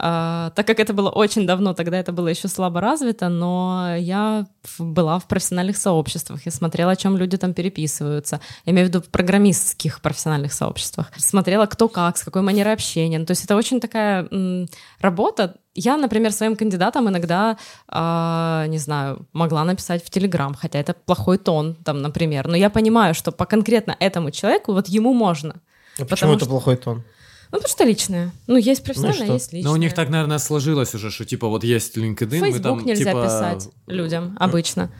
[0.00, 4.46] А, так как это было очень давно, тогда это было еще слабо развито, но я
[4.78, 8.40] была в профессиональных сообществах, я смотрела, о чем люди там переписываются.
[8.64, 11.10] Я имею в виду в программистских профессиональных сообществах.
[11.16, 13.18] Смотрела, кто как, с какой манерой общения.
[13.18, 14.68] Ну, то есть это очень такая м,
[15.00, 15.56] работа.
[15.74, 17.56] Я, например, своим кандидатам иногда,
[17.88, 22.46] а, не знаю, могла написать в Телеграм, хотя это плохой тон, там, например.
[22.46, 25.56] Но я понимаю, что по конкретно этому человеку вот ему можно.
[25.98, 27.02] А Почему это что- плохой тон?
[27.50, 28.32] Ну, потому что личное.
[28.46, 29.34] Ну, есть профессиональное, что?
[29.34, 29.70] есть личное.
[29.70, 32.78] Ну, у них так, наверное, сложилось уже, что типа вот есть LinkedIn, В мы Facebook
[32.78, 33.24] там нельзя типа...
[33.24, 34.90] писать людям обычно.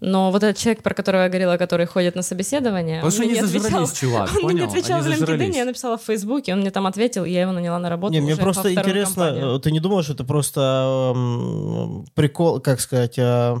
[0.00, 3.22] Но вот этот человек, про которого я говорила, который ходит на собеседование, Потому он что
[3.24, 3.88] мне не отвечал.
[3.92, 4.64] чувак, Он мне не понял?
[4.70, 5.56] отвечал Они в LinkedIn, зажрались.
[5.56, 8.20] я написала в Фейсбуке, он мне там ответил, и я его наняла на работу Не,
[8.20, 9.56] мне уже просто во вторую интересно, компанию.
[9.56, 13.18] э, ты не думаешь, что это просто эм, прикол, как сказать...
[13.18, 13.56] э,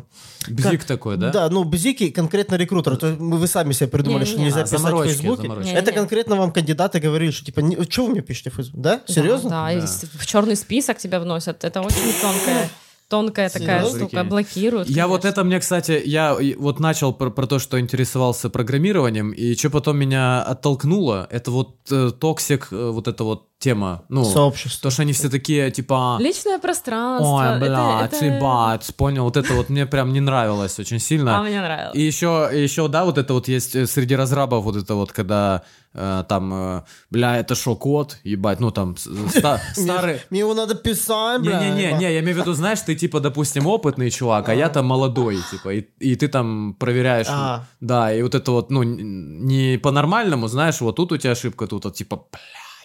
[0.48, 1.30] Бзик такой, да?
[1.30, 2.96] Да, ну, бзики конкретно рекрутер.
[2.98, 4.48] То есть мы- вы сами себе придумали, что Не-не-не.
[4.50, 5.42] нельзя А, писать в заморочки, Фейсбуке.
[5.42, 5.70] заморочки.
[5.70, 5.92] Это Не-не.
[5.98, 8.82] конкретно вам кандидаты говорили, что типа, что вы мне пишете в Фейсбуке?
[8.82, 9.00] Да?
[9.06, 9.48] Серьезно?
[9.48, 11.64] Да, да, и с- в черный список тебя вносят.
[11.64, 12.68] Это очень тонкая,
[13.08, 13.98] тонкая такая Серьезно?
[13.98, 14.16] штука.
[14.16, 14.28] Прикинь.
[14.28, 14.88] Блокируют.
[14.88, 15.40] Я вот конечно.
[15.40, 19.98] это мне, кстати, я вот начал про, про то, что интересовался программированием, и что потом
[19.98, 24.90] меня оттолкнуло, это вот э, toxic, э, вот эта вот тема, ну, Сообщество.
[24.90, 27.28] то, что они все такие, типа, Личное пространство.
[27.34, 31.38] ой, это- блядь, это- ебать, понял, вот это вот мне прям не нравилось очень сильно.
[31.38, 31.96] А мне нравилось.
[31.96, 35.12] И еще, и еще, да, вот это вот есть э, среди разрабов вот это вот,
[35.12, 35.62] когда
[35.96, 40.20] э, там, э, бля, это шо, код, ебать, ну там с- ста- старый...
[40.30, 41.60] Мне его надо писать, бля.
[41.60, 44.86] Не-не-не, не, я имею в виду, знаешь, ты типа, допустим, опытный чувак, а я там
[44.86, 47.64] молодой, типа, и, и ты там проверяешь, А.
[47.80, 51.84] да, и вот это вот, ну, не по-нормальному, знаешь, вот тут у тебя ошибка, тут
[51.84, 52.24] вот типа,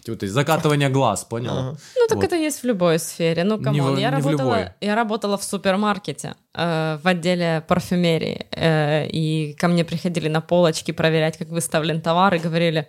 [0.07, 1.51] вот и закатывание глаз, понял?
[1.51, 1.77] Ага.
[1.95, 2.25] Ну, так Вот.
[2.25, 3.43] это есть в любой сфере.
[3.43, 4.71] Ну, come on, я, не в работала, любой.
[4.81, 10.91] я работала в супермаркете э, в отделе парфюмерии, э, и ко мне приходили на полочки
[10.91, 12.87] проверять, как выставлен товар, и говорили,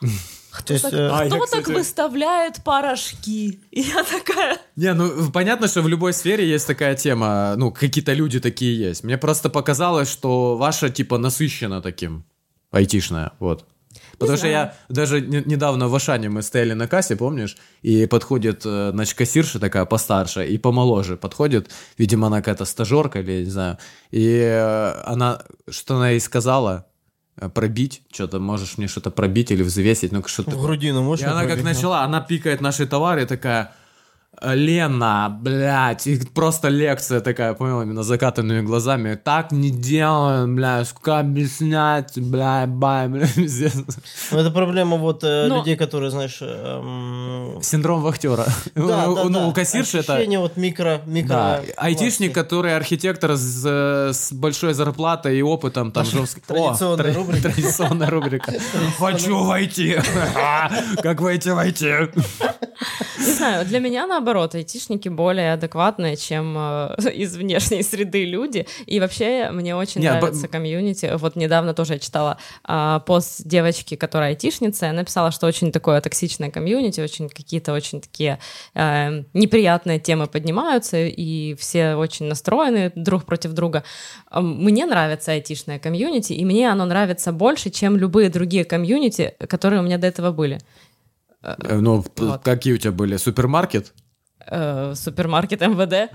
[0.66, 3.60] То есть, так, э, А, я, кто кстати- так выставляет порошки?
[3.70, 4.58] И я такая...
[4.76, 9.04] Не, ну понятно, что в любой сфере есть такая тема, ну какие-то люди такие есть.
[9.04, 12.24] Мне просто показалось, что ваша типа насыщена таким,
[12.70, 13.66] айтишная, вот.
[14.18, 18.62] Потому что я даже не- недавно в Ашане мы стояли на кассе, помнишь, и подходит,
[18.64, 23.78] э, значит, кассирша такая постарше и помоложе подходит, видимо, она какая-то стажерка или не знаю,
[24.10, 26.86] и э, она, что она ей сказала,
[27.38, 31.26] Э, пробить, что-то, можешь мне что-то пробить или взвесить, ну что-то в грудину и можешь
[31.26, 33.74] она как начала, она пикает наши товары, такая,
[34.42, 39.14] Лена, блядь, и просто лекция такая, понял, именно закатанными глазами.
[39.14, 43.74] Так не делаем, блядь, сколько объяснять, блядь, бай, блядь, пиздец.
[44.30, 46.38] Ну, это проблема вот э, Но- людей, которые, знаешь...
[46.40, 48.44] эм, Синдром вахтера.
[48.74, 49.46] да, ну, да, ну, да.
[49.46, 50.14] у кассирши это...
[50.14, 51.00] Ощущение вот микро...
[51.06, 56.40] микро Да, айтишник, который архитектор с, э, с большой зарплатой и опытом, там жестко.
[56.46, 57.42] традиционная О, рубрика.
[57.42, 58.52] Традиционная рубрика.
[58.98, 59.96] Хочу войти.
[61.02, 61.92] Как войти, войти.
[63.18, 68.66] Не знаю, для меня наоборот, айтишники более адекватные, чем э, из внешней среды люди.
[68.86, 71.12] И вообще мне очень Не, нравится комьюнити.
[71.16, 75.72] Вот недавно тоже я читала а, пост девочки, которая айтишница, и она писала, что очень
[75.72, 78.38] такое токсичное комьюнити, очень какие-то очень такие
[78.74, 83.84] э, неприятные темы поднимаются, и все очень настроены друг против друга.
[84.30, 89.80] А, Мне нравится айтишное комьюнити, и мне оно нравится больше, чем любые другие комьюнити, которые
[89.80, 90.58] у меня до этого были.
[91.42, 92.42] Э, Ну, Вот.
[92.42, 93.16] какие у тебя были?
[93.16, 93.92] Супермаркет?
[94.46, 96.12] Супермаркет МВД.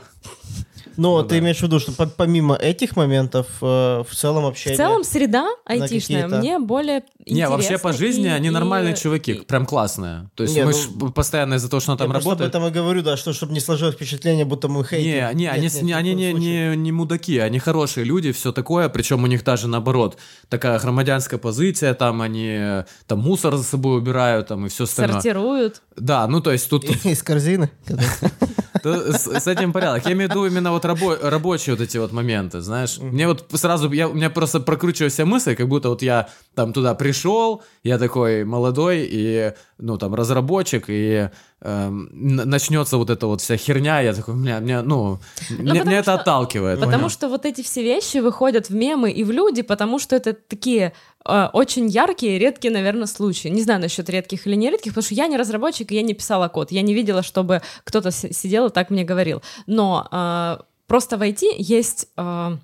[0.98, 1.40] Но Ну ты да.
[1.40, 4.78] имеешь в виду, что по- помимо этих моментов, э, в целом В общение...
[4.78, 9.42] целом среда айтишная мне более Не, вообще по жизни и- они и- нормальные чуваки, и-
[9.42, 10.30] прям классные.
[10.36, 12.42] То есть Не, мы ну, ж постоянно из-за того, что она Я там работает...
[12.56, 15.10] об этом и говорю, да, что чтобы не сложилось впечатление, будто мы хейтим.
[15.12, 18.52] Не, не, Нет, они, нет, в они не, не, не мудаки, они хорошие люди, все
[18.52, 20.18] такое, причем у них даже наоборот,
[20.50, 25.14] такая громадянская позиция, там они э, там мусор за собой убирают, там и все остальное.
[25.22, 25.82] сортируют.
[25.96, 27.70] Да, ну то есть тут, Из корзины.
[28.84, 30.06] с этим порядок.
[30.06, 32.98] Я имею в виду именно вот рабо- рабочие вот эти вот моменты, знаешь.
[33.00, 36.96] Мне вот сразу, я, у меня просто прокручивается мысль, как будто вот я там туда
[36.96, 41.30] пришел, я такой молодой и, ну, там, разработчик, и
[41.62, 46.04] начнется вот эта вот вся херня, я такой, меня, меня ну, меня, потому меня это
[46.04, 46.80] что- отталкивает.
[46.80, 47.10] Потому понял?
[47.10, 50.94] что вот эти все вещи выходят в мемы и в люди, потому что это такие
[51.24, 53.50] э, очень яркие, редкие, наверное, случаи.
[53.50, 56.14] Не знаю насчет редких или не редких, потому что я не разработчик, и я не
[56.14, 56.72] писала код.
[56.72, 59.44] Я не видела, чтобы кто-то сидел и так мне говорил.
[59.68, 60.58] Но э,
[60.88, 62.08] просто в IT есть...
[62.18, 62.58] э,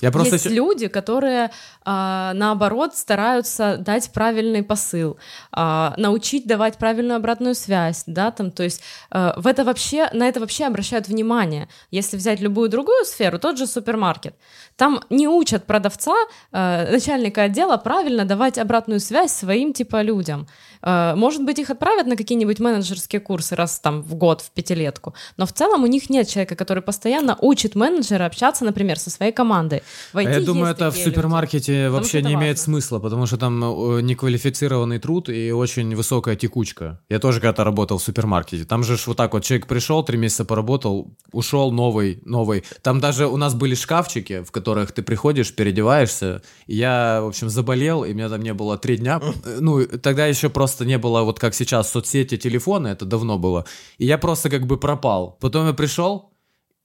[0.00, 1.50] Я просто есть люди, которые
[1.84, 5.18] а, наоборот стараются дать правильный посыл,
[5.52, 10.28] а, научить давать правильную обратную связь, да, там, то есть а, в это вообще на
[10.28, 11.68] это вообще обращают внимание.
[11.92, 14.34] Если взять любую другую сферу, тот же супермаркет,
[14.76, 16.14] там не учат продавца,
[16.50, 20.48] а, начальника отдела правильно давать обратную связь своим типа людям.
[20.86, 25.14] А, Может быть, их отправят на какие-нибудь менеджерские курсы раз там в год, в пятилетку,
[25.38, 29.32] но в целом у них нет человека, который постоянно учит менеджера общаться, например, со своей
[29.32, 29.82] командой.
[30.12, 31.04] В А IT Я думаю, это в люди.
[31.08, 32.64] супермаркете Потому вообще не имеет важно.
[32.64, 37.00] смысла, потому что там э, неквалифицированный труд и очень высокая текучка.
[37.08, 38.64] Я тоже когда-то работал в супермаркете.
[38.64, 42.64] Там же вот так вот человек пришел, три месяца поработал, ушел, новый, новый.
[42.82, 46.42] Там даже у нас были шкафчики, в которых ты приходишь, переодеваешься.
[46.66, 49.20] И я, в общем, заболел, и меня там не было три дня.
[49.44, 53.64] Э, Ну, тогда еще просто не было, вот как сейчас, соцсети, телефоны, это давно было.
[53.98, 55.36] И я просто как бы пропал.
[55.40, 56.30] Потом я пришел,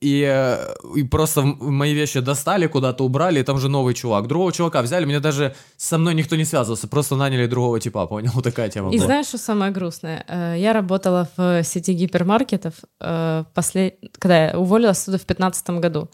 [0.02, 4.28] и, э, и просто мои вещи достали, куда-то убрали, и там же новый чувак.
[4.28, 8.32] Другого чувака взяли, мне даже со мной никто не связывался, просто наняли другого типа, понял?
[8.36, 9.06] Вот такая тема И была.
[9.06, 10.24] знаешь, что самое грустное?
[10.28, 13.96] Э, Я работала в сети гипермаркетов, э, после...
[14.20, 16.08] когда я уволилась оттуда в 2015 году.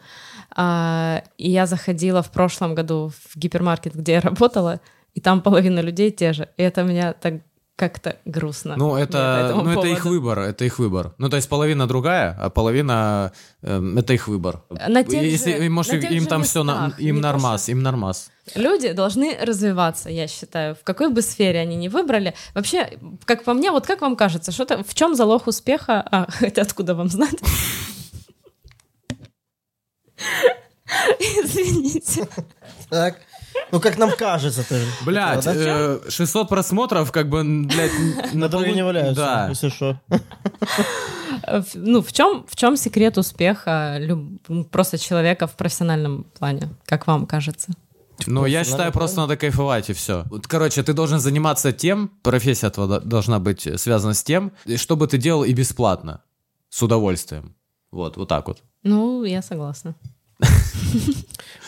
[0.57, 4.79] А, И я заходила в прошлом году в гипермаркет, где я работала,
[5.13, 6.47] и там половина людей те же.
[6.57, 7.33] И это меня так
[7.75, 8.75] как-то грустно.
[8.77, 11.13] Ну, это, ну, это их выбор, это их выбор.
[11.17, 14.63] Ну, то есть половина другая, а половина эм, это их выбор.
[14.69, 17.27] На тех Если, же- может, на тех им же там все, местах, им не то,
[17.27, 18.31] нормас, им нормас.
[18.55, 22.33] Люди должны развиваться, я считаю, в какой бы сфере они ни выбрали.
[22.53, 26.01] Вообще, как по мне, вот как вам кажется, что то в чем залог успеха?
[26.09, 27.35] А, это откуда вам знать?
[31.19, 32.27] Извините.
[32.89, 33.17] Так.
[33.71, 34.85] Ну, как нам кажется тоже.
[35.05, 35.53] Блять, Да?
[35.55, 39.47] э, 600 просмотров, как бы, блядь, На дороге не валяются, Да.
[39.49, 39.99] если что.
[41.43, 46.69] Э, в- Ну, в чем, в чем секрет успеха люб- просто человека в профессиональном плане,
[46.85, 47.71] как вам кажется?
[48.27, 50.23] Ну, я считаю, просто надо кайфовать и все.
[50.29, 54.77] Вот, короче, ты должен заниматься тем, профессия твоя до- должна быть связана с тем, и
[54.77, 56.21] чтобы ты делал и бесплатно,
[56.69, 57.55] с удовольствием.
[57.91, 58.59] Вот, вот так вот.
[58.83, 59.95] Ну, я согласна.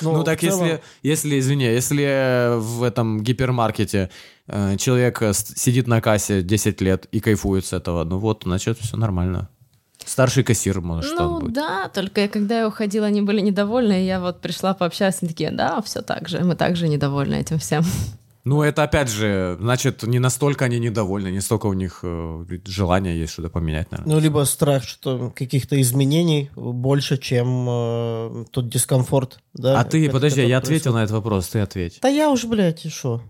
[0.01, 4.09] Ну, в так если, если, извини, если в этом гипермаркете
[4.47, 8.77] э, человек э, сидит на кассе 10 лет и кайфует с этого, ну вот, значит,
[8.79, 9.49] все нормально.
[10.05, 11.53] Старший кассир, может, ну, будет.
[11.53, 15.29] да, только я- когда я уходила, они были недовольны, и я вот пришла пообщаться, они
[15.29, 17.83] такие, да, все так же, мы также недовольны этим всем.
[18.47, 23.13] Ну, это опять же, значит, не настолько они недовольны, не столько у них э, желания
[23.13, 24.15] есть что-то поменять, наверное.
[24.15, 29.39] Ну, либо страх, что каких-то изменений больше, чем э, тот дискомфорт.
[29.53, 30.95] Да, а ты, подожди, я ответил происходит.
[30.95, 31.99] на этот вопрос, ты ответь.
[32.01, 33.21] Да я уж, блядь, и шо?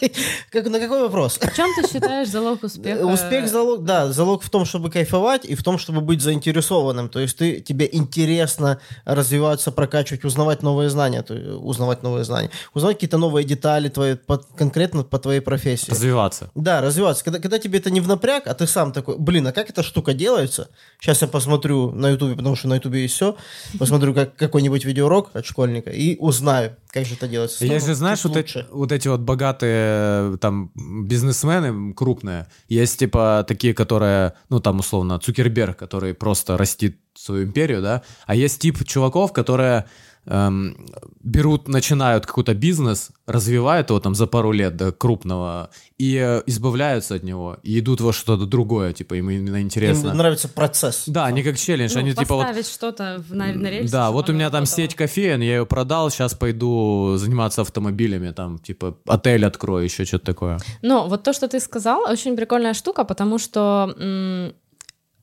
[0.50, 1.38] Как, на какой вопрос?
[1.38, 3.04] В чем ты считаешь залог успеха?
[3.04, 7.08] Успех залог, да, залог в том, чтобы кайфовать и в том, чтобы быть заинтересованным.
[7.08, 12.50] То есть ты, тебе интересно развиваться, прокачивать, узнавать новые знания, то есть узнавать новые знания,
[12.74, 15.90] узнавать какие-то новые детали твои, по- конкретно по твоей профессии.
[15.90, 16.50] Развиваться.
[16.54, 17.24] Да, развиваться.
[17.24, 19.82] Когда, когда тебе это не в напряг, а ты сам такой, блин, а как эта
[19.82, 20.68] штука делается?
[21.00, 23.36] Сейчас я посмотрю на ютубе, потому что на ютубе есть все.
[23.78, 27.58] Посмотрю как, какой-нибудь видеоурок от школьника и узнаю, как же это делается.
[27.58, 28.68] Снова же, знаешь, вот эти, лучше.
[28.70, 35.18] вот эти вот богатые э, там бизнесмены крупные, есть типа такие, которые, ну там условно
[35.18, 39.84] Цукерберг, который просто растит свою империю, да, а есть тип чуваков, которые
[40.26, 40.76] эм,
[41.22, 47.14] берут, начинают какой-то бизнес, развивают его там за пару лет до крупного и э, избавляются
[47.16, 50.08] от него и идут во что-то другое, типа им именно интересно.
[50.10, 51.04] Им нравится процесс.
[51.06, 54.10] Да, они как челлендж, Ну, они типа вот поставить что-то в- на, на рельсы, да,
[54.10, 54.76] вот у меня там работало.
[54.76, 60.26] сеть кофеен, я ее продал, сейчас пойду заниматься автомобилями, там, типа, отель открою, еще что-то
[60.26, 60.58] такое.
[60.82, 64.52] Ну, вот то, что ты сказал, очень прикольная штука, потому что, м,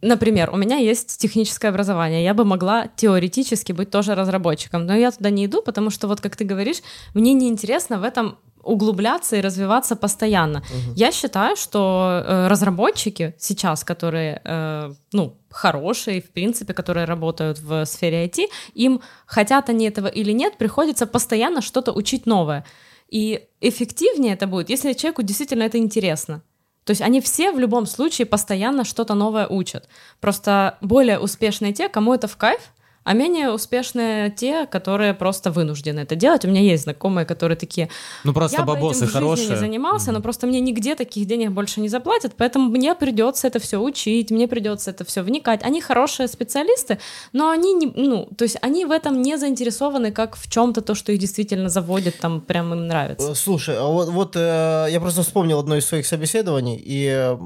[0.02, 5.12] например, у меня есть техническое образование, я бы могла теоретически быть тоже разработчиком, но я
[5.12, 6.82] туда не иду, потому что, вот как ты говоришь,
[7.14, 10.64] мне неинтересно в этом углубляться и развиваться постоянно.
[10.96, 17.86] Я считаю, что э, разработчики сейчас, которые, э, ну, хорошие, в принципе, которые работают в
[17.86, 22.66] сфере IT, им, хотят они этого или нет, приходится постоянно что-то учить новое.
[23.08, 26.42] И эффективнее это будет, если человеку действительно это интересно.
[26.86, 29.90] То есть они все в любом случае постоянно что-то новое учат.
[30.22, 32.62] Просто более успешные те, кому это в кайф,
[33.06, 36.44] а менее успешные те, которые просто вынуждены это делать.
[36.44, 37.88] У меня есть знакомые, которые такие,
[38.24, 39.50] Ну, просто я бы бабосы этим в жизни хорошие.
[39.52, 43.60] не занимался, но просто мне нигде таких денег больше не заплатят, поэтому мне придется это
[43.60, 45.64] все учить, мне придется это все вникать.
[45.64, 46.98] Они хорошие специалисты,
[47.32, 50.96] но они не, ну, то есть они в этом не заинтересованы как в чем-то то,
[50.96, 53.32] что их действительно заводит, там прям им нравится.
[53.32, 57.38] Э, Слушай, а вот, вот э, я просто вспомнил одно из своих собеседований и э,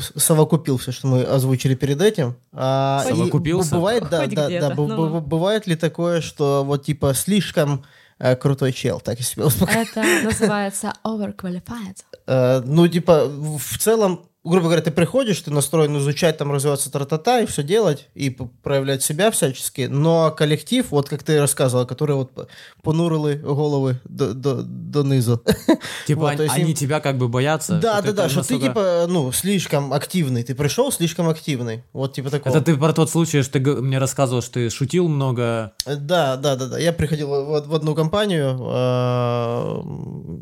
[0.00, 2.36] совокупил все, что мы озвучили перед этим.
[2.52, 3.74] А, Совокупился?
[3.74, 5.20] Бывает, да, Хоть да, да, б- ну-ну.
[5.20, 7.84] б- бывает ли такое, что вот типа слишком
[8.18, 9.86] э, крутой чел, так я себя успокаиваю.
[9.90, 11.98] Это называется overqualified.
[12.26, 17.40] Э, ну, типа, в целом, грубо говоря, ты приходишь, ты настроен изучать, там, развиваться тра-та-та
[17.40, 18.30] и все делать, и
[18.62, 22.48] проявлять себя всячески, но коллектив, вот как ты рассказывал, которые вот
[22.82, 25.42] понурили головы до, до, донизу.
[26.06, 27.78] Типа, Вот, они, они им- тебя как бы боятся.
[27.78, 30.42] Да, да, да, что ты типа, ну, слишком активный.
[30.42, 31.84] Ты пришел слишком активный.
[31.92, 32.54] Вот типа такого.
[32.56, 35.72] Это ты про тот случай, что ты мне рассказывал, что ты шутил много.
[35.86, 36.78] Э, Да, да, да, да.
[36.78, 39.82] Я приходил в, в одну компанию, э,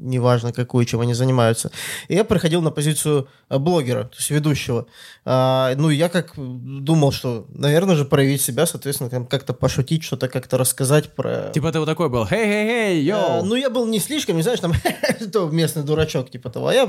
[0.03, 1.71] неважно какую, чем они занимаются.
[2.09, 3.59] И я приходил на позицию э,
[3.91, 4.87] блогера, то есть ведущего.
[5.25, 10.29] А, ну, я как думал, что, наверное же, проявить себя, соответственно, там как-то пошутить, что-то
[10.29, 11.51] как-то рассказать про...
[11.53, 13.45] Типа ты вот такой был, хей-хей-хей, йоу.
[13.45, 14.73] ну, я был не слишком, не знаешь, там,
[15.33, 16.69] то местный дурачок, типа того.
[16.69, 16.89] А я,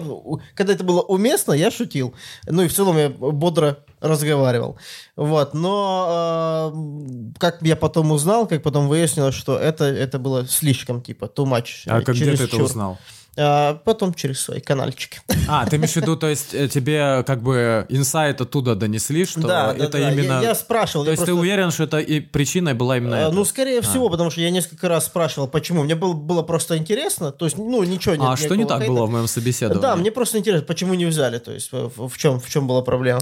[0.56, 2.14] когда это было уместно, я шутил.
[2.47, 4.78] Ну, и в целом я бодро разговаривал.
[5.16, 11.02] Вот, но э, как я потом узнал, как потом выяснилось, что это, это было слишком,
[11.02, 11.84] типа, too much.
[11.86, 12.97] а как где ты это узнал?
[13.38, 15.21] А, потом через свои канальчики.
[15.47, 19.41] А, ты имеешь в виду, то есть э, тебе как бы инсайт оттуда донесли, что
[19.41, 20.11] да, да, это да.
[20.11, 20.34] именно...
[20.34, 21.05] Я, я спрашивал.
[21.05, 23.32] То я есть ты просто- уверен, что это и причиной была именно А, это?
[23.32, 25.84] Ну, скорее всего, потому что я несколько раз спрашивал, почему.
[25.84, 27.32] Мне было, было просто интересно.
[27.32, 28.25] То есть, ну, ничего нет.
[28.27, 28.93] а что не так хейта.
[28.93, 29.82] было в моем собеседовании?
[29.82, 32.82] Да, мне просто интересно, почему не взяли, то есть в, в чем, в чем была
[32.82, 33.21] проблема.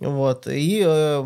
[0.00, 1.24] Вот, и э,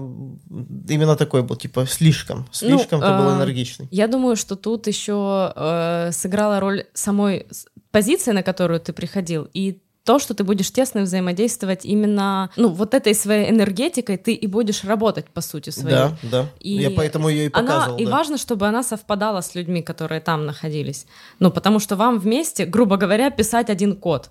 [0.89, 3.89] именно такой был, типа, слишком, слишком ты был а, энергичный.
[3.93, 7.47] Я думаю, что тут еще э, сыграла роль самой
[7.93, 12.95] позиции, на которую ты приходил, и то, что ты будешь тесно взаимодействовать именно, ну, вот
[12.95, 15.97] этой своей энергетикой, ты и будешь работать, по сути, своей.
[15.97, 16.47] Да, да.
[16.61, 17.99] И Я поэтому ее и Она, показывал.
[17.99, 18.11] и да.
[18.11, 21.07] важно, чтобы она совпадала с людьми, которые там находились.
[21.39, 24.31] Ну, потому что вам вместе, грубо говоря, писать один код.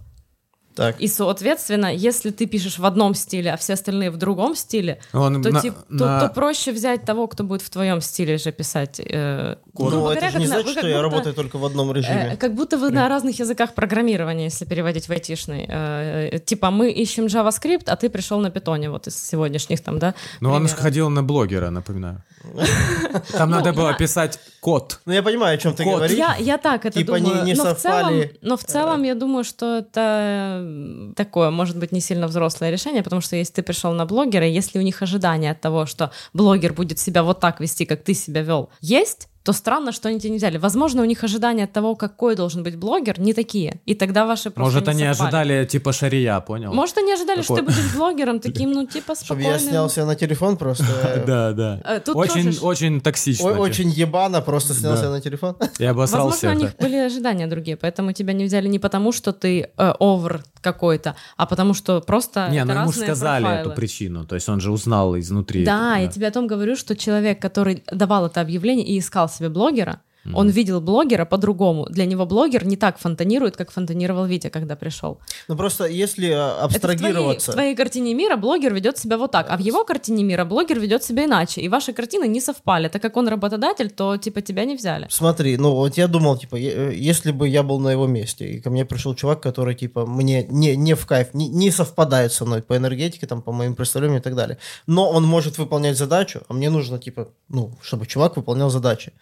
[0.75, 0.99] Так.
[0.99, 5.41] И, соответственно, если ты пишешь в одном стиле, а все остальные в другом стиле, Он
[5.43, 8.51] то, на- тип- то- на- то проще взять того, кто будет в твоем стиле же
[8.51, 8.99] писать.
[8.99, 11.65] э, Ну, это говоря, же как не на- значит, что я будто, работаю только в
[11.65, 12.37] одном э, режиме.
[12.39, 15.65] как будто вы на разных языках программирования, если переводить в айтишный.
[15.69, 20.13] Э, Типа мы ищем JavaScript, а ты пришел на питоне, вот из сегодняшних там, да?
[20.41, 20.79] Ну, он примеров.
[20.79, 22.23] ходил на блогера, напоминаю.
[23.31, 25.01] Там надо Ну, было я- писать код.
[25.05, 25.95] Ну, я понимаю, о чем ты Кот.
[25.95, 26.17] говоришь.
[26.17, 27.43] Я, я так это Типа не- думаю.
[27.45, 31.91] не но, в целом, совпали, но в целом я думаю, что это такое, может быть,
[31.91, 35.51] не сильно взрослое решение, потому что если ты пришел на блогера, если у них ожидания
[35.51, 39.51] от того, что блогер будет себя вот так вести, как ты себя вел, есть, то
[39.53, 40.57] странно, что они тебя не взяли.
[40.57, 43.81] Возможно, у них ожидания от того, какой должен быть блогер, не такие.
[43.85, 45.35] И тогда ваши просто Может, не они совпали.
[45.51, 46.73] ожидали типа шария, понял?
[46.73, 47.73] Может, они ожидали, что ты Такой.
[47.75, 49.51] будешь блогером, таким, ну, типа, Чтобы спокойным.
[49.51, 50.85] я снял себя на телефон просто.
[51.27, 51.81] Да, да.
[51.83, 53.47] Э, Очень, очень токсично.
[53.51, 54.99] Ой, очень ебано, просто снял Да.
[54.99, 55.55] себя на телефон.
[55.79, 56.47] Я обосрался.
[56.47, 59.93] Возможно, у них были ожидания другие, поэтому тебя не взяли не потому, что ты э,
[59.99, 64.25] овер какой-то, а потому что просто Не, ну ему сказали эту причину.
[64.25, 65.65] То есть он же узнал изнутри.
[65.65, 69.49] Да, я тебе о том говорю, что человек, который давал это объявление и искал себе
[69.49, 70.01] блогера,
[70.33, 71.85] он видел блогера по-другому.
[71.89, 75.19] Для него блогер не так фонтанирует, как фонтанировал Витя, когда пришел.
[75.47, 77.51] Ну просто если э, Это в твоей, абстрагироваться...
[77.51, 80.79] в твоей картине мира блогер ведет себя вот так, а в его картине мира блогер
[80.79, 81.61] ведет себя иначе.
[81.61, 82.87] И ваши картины не совпали.
[82.87, 85.07] Так как он работодатель, то типа тебя не взяли.
[85.09, 88.61] Смотри, ну вот я думал, типа, э, если бы я был на его месте, и
[88.61, 92.45] ко мне пришел чувак, который, типа, мне не, не в кайф, не, не совпадает со
[92.45, 94.57] мной по энергетике, там, по моим представлениям и так далее,
[94.87, 99.13] но он может выполнять задачу, а мне нужно, типа, ну, чтобы чувак выполнял задачи.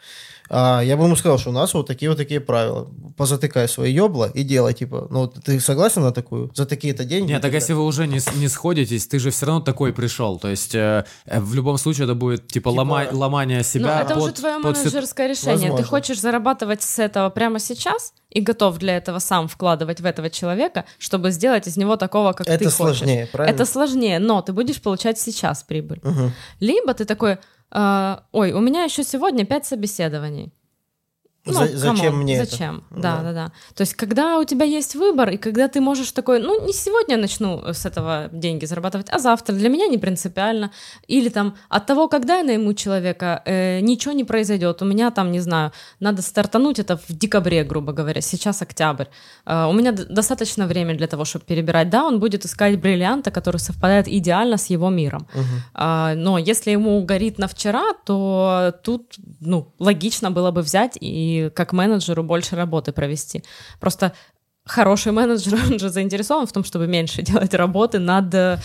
[0.54, 2.90] А, я бы ему сказал, что у нас вот такие вот такие правила.
[3.16, 6.52] Позатыкай свои ёбла и делай, типа, ну, ты согласен на такую?
[6.54, 7.32] За такие-то деньги?
[7.32, 10.38] Нет, так если вы уже не, не сходитесь, ты же все равно такой пришел.
[10.40, 14.02] То есть э, э, в любом случае это будет типа, Типа- лома- ломание Ну, себя.
[14.02, 15.56] это уже под- твое под менеджерское решение.
[15.58, 15.86] Ты Возможно.
[15.88, 20.84] хочешь зарабатывать с этого прямо сейчас и готов для этого сам вкладывать в этого человека,
[21.00, 22.76] чтобы сделать из него такого, как ты Это хочешь.
[22.78, 23.56] сложнее, правильно?
[23.56, 26.02] Это сложнее, но ты будешь получать сейчас прибыль.
[26.04, 26.34] Мгм.
[26.60, 27.38] Либо ты такой,
[27.72, 30.52] ой, у меня еще сегодня пять собеседований.
[31.46, 32.52] Ну, За- зачем come on, мне это?
[32.52, 32.84] Зачем?
[32.92, 33.02] Да.
[33.02, 33.52] Да, да, да.
[33.74, 37.18] То есть, когда у тебя есть выбор, и когда ты можешь такой, ну, не сегодня
[37.18, 40.72] начну с этого деньги зарабатывать, а завтра, для меня не принципиально.
[41.08, 44.82] Или там от того, когда я найму человека, э, ничего не произойдет.
[44.82, 49.06] У меня там, не знаю, надо стартануть это в декабре, грубо говоря, сейчас октябрь.
[49.48, 51.90] Э, у меня достаточно времени для того, чтобы перебирать.
[51.90, 55.28] Да, он будет искать бриллианта, который совпадает идеально с его миром.
[55.74, 61.31] А, но если ему горит на вчера, то тут, ну, логично было бы взять и
[61.54, 63.44] как менеджеру больше работы провести.
[63.80, 64.14] Просто
[64.66, 68.60] хороший менеджер, он же заинтересован в том, чтобы меньше делать работы над, э,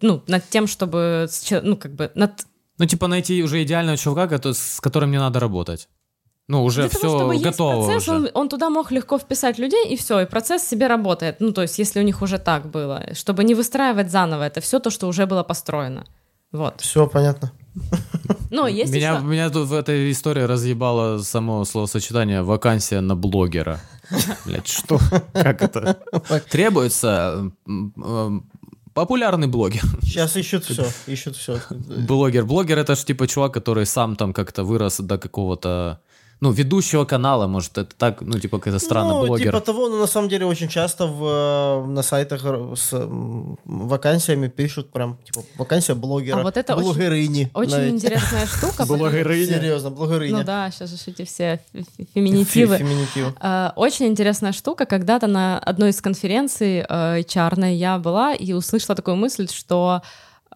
[0.00, 1.28] ну, над тем, чтобы,
[1.62, 2.30] ну, как бы, над
[2.78, 5.88] Ну, типа найти уже идеального чувака, с которым не надо работать.
[6.50, 8.16] Ну, уже Для все того, чтобы есть готово процесс, уже.
[8.16, 11.40] Он, он туда мог легко вписать людей, и все, и процесс себе работает.
[11.40, 14.80] Ну, то есть, если у них уже так было, чтобы не выстраивать заново это все
[14.80, 16.06] то, что уже было построено.
[16.50, 16.80] Вот.
[16.80, 17.52] Все понятно.
[18.50, 19.24] Но есть меня, еще...
[19.24, 23.80] меня тут в этой истории разъебало само словосочетание «вакансия на блогера».
[24.46, 24.98] Блять, что?
[25.32, 25.98] Как это?
[26.50, 27.52] Требуется
[28.94, 29.82] популярный блогер.
[30.02, 31.60] Сейчас ищут все, ищут все.
[31.70, 32.44] Блогер.
[32.44, 36.00] Блогер это ж типа чувак, который сам там как-то вырос до какого-то,
[36.40, 39.46] ну, ведущего канала, может, это так, ну, типа какая-то странно, ну, блогер.
[39.52, 42.42] типа того, но на самом деле очень часто в, э, на сайтах
[42.76, 42.92] с
[43.64, 47.50] вакансиями пишут прям, типа, вакансия блогера, А вот это очень- блогерыни.
[47.54, 47.92] Очень навіть.
[47.94, 48.86] интересная штука.
[48.86, 49.46] Блогерыня.
[49.58, 50.38] Серьезно, блогерыня.
[50.38, 52.76] Ну да, сейчас же эти все фе- фе- феминитивы.
[52.76, 53.32] Фе- Феминитивы.
[53.40, 54.86] Э, Очень интересная штука.
[54.86, 60.02] Когда-то на одной из конференций э, HR я была и услышала такую мысль, что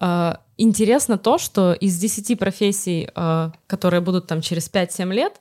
[0.01, 5.33] э, интересно то, что из 10 профессий, э, которые будут там через 5-7 лет,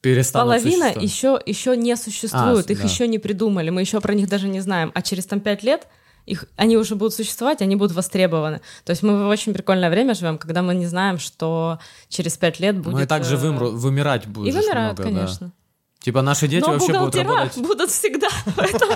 [0.00, 1.02] Перестанут половина существовать.
[1.02, 2.84] еще, еще не существует, А, их да.
[2.88, 4.92] еще не придумали, мы еще про них даже не знаем.
[4.94, 5.86] А через там 5 лет
[6.26, 8.60] их, они уже будут существовать, они будут востребованы.
[8.84, 12.60] То есть мы в очень прикольное время живем, когда мы не знаем, что через 5
[12.60, 12.94] лет будет...
[12.94, 15.16] Ну и также э, вымру, вымирать будет И вымирают, много, да.
[15.16, 15.52] конечно.
[16.00, 17.56] Типа наши дети Но вообще будут работать.
[17.58, 18.92] будут всегда, поэтому,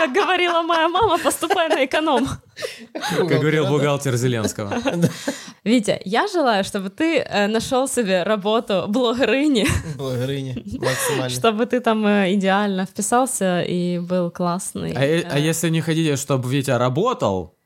[0.00, 2.26] как говорила моя мама, поступай на эконом.
[2.92, 4.78] Как говорил бухгалтер Зеленского.
[5.64, 11.28] Витя, я желаю, чтобы ты э, нашел себе работу блогерыни, Блогерыни максимально.
[11.28, 14.92] чтобы ты там э, идеально вписался и был классный.
[14.92, 15.00] А,
[15.34, 17.56] а Э, если не хотите, чтобы Витя работал,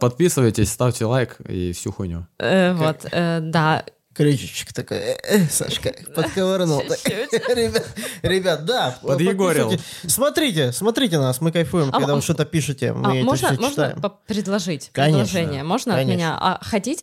[0.00, 2.26] подписывайтесь, ставьте лайк и всю хуйню.
[2.38, 3.84] э, Вот, э, да.
[4.12, 6.80] Крючечек такой, э, э, Сашка, подковырнул.
[7.04, 7.86] Ребят,
[8.22, 8.98] ребят, да.
[9.02, 9.70] Подъегорил.
[9.70, 10.12] подписывайтесь.
[10.12, 13.70] Смотрите, смотрите нас, мы кайфуем, А когда вы что-то пишете, А мы это можно, все
[13.70, 14.02] читаем.
[14.26, 15.62] предложить предложение?
[15.62, 16.36] Можно от меня?
[16.40, 16.98] А хотите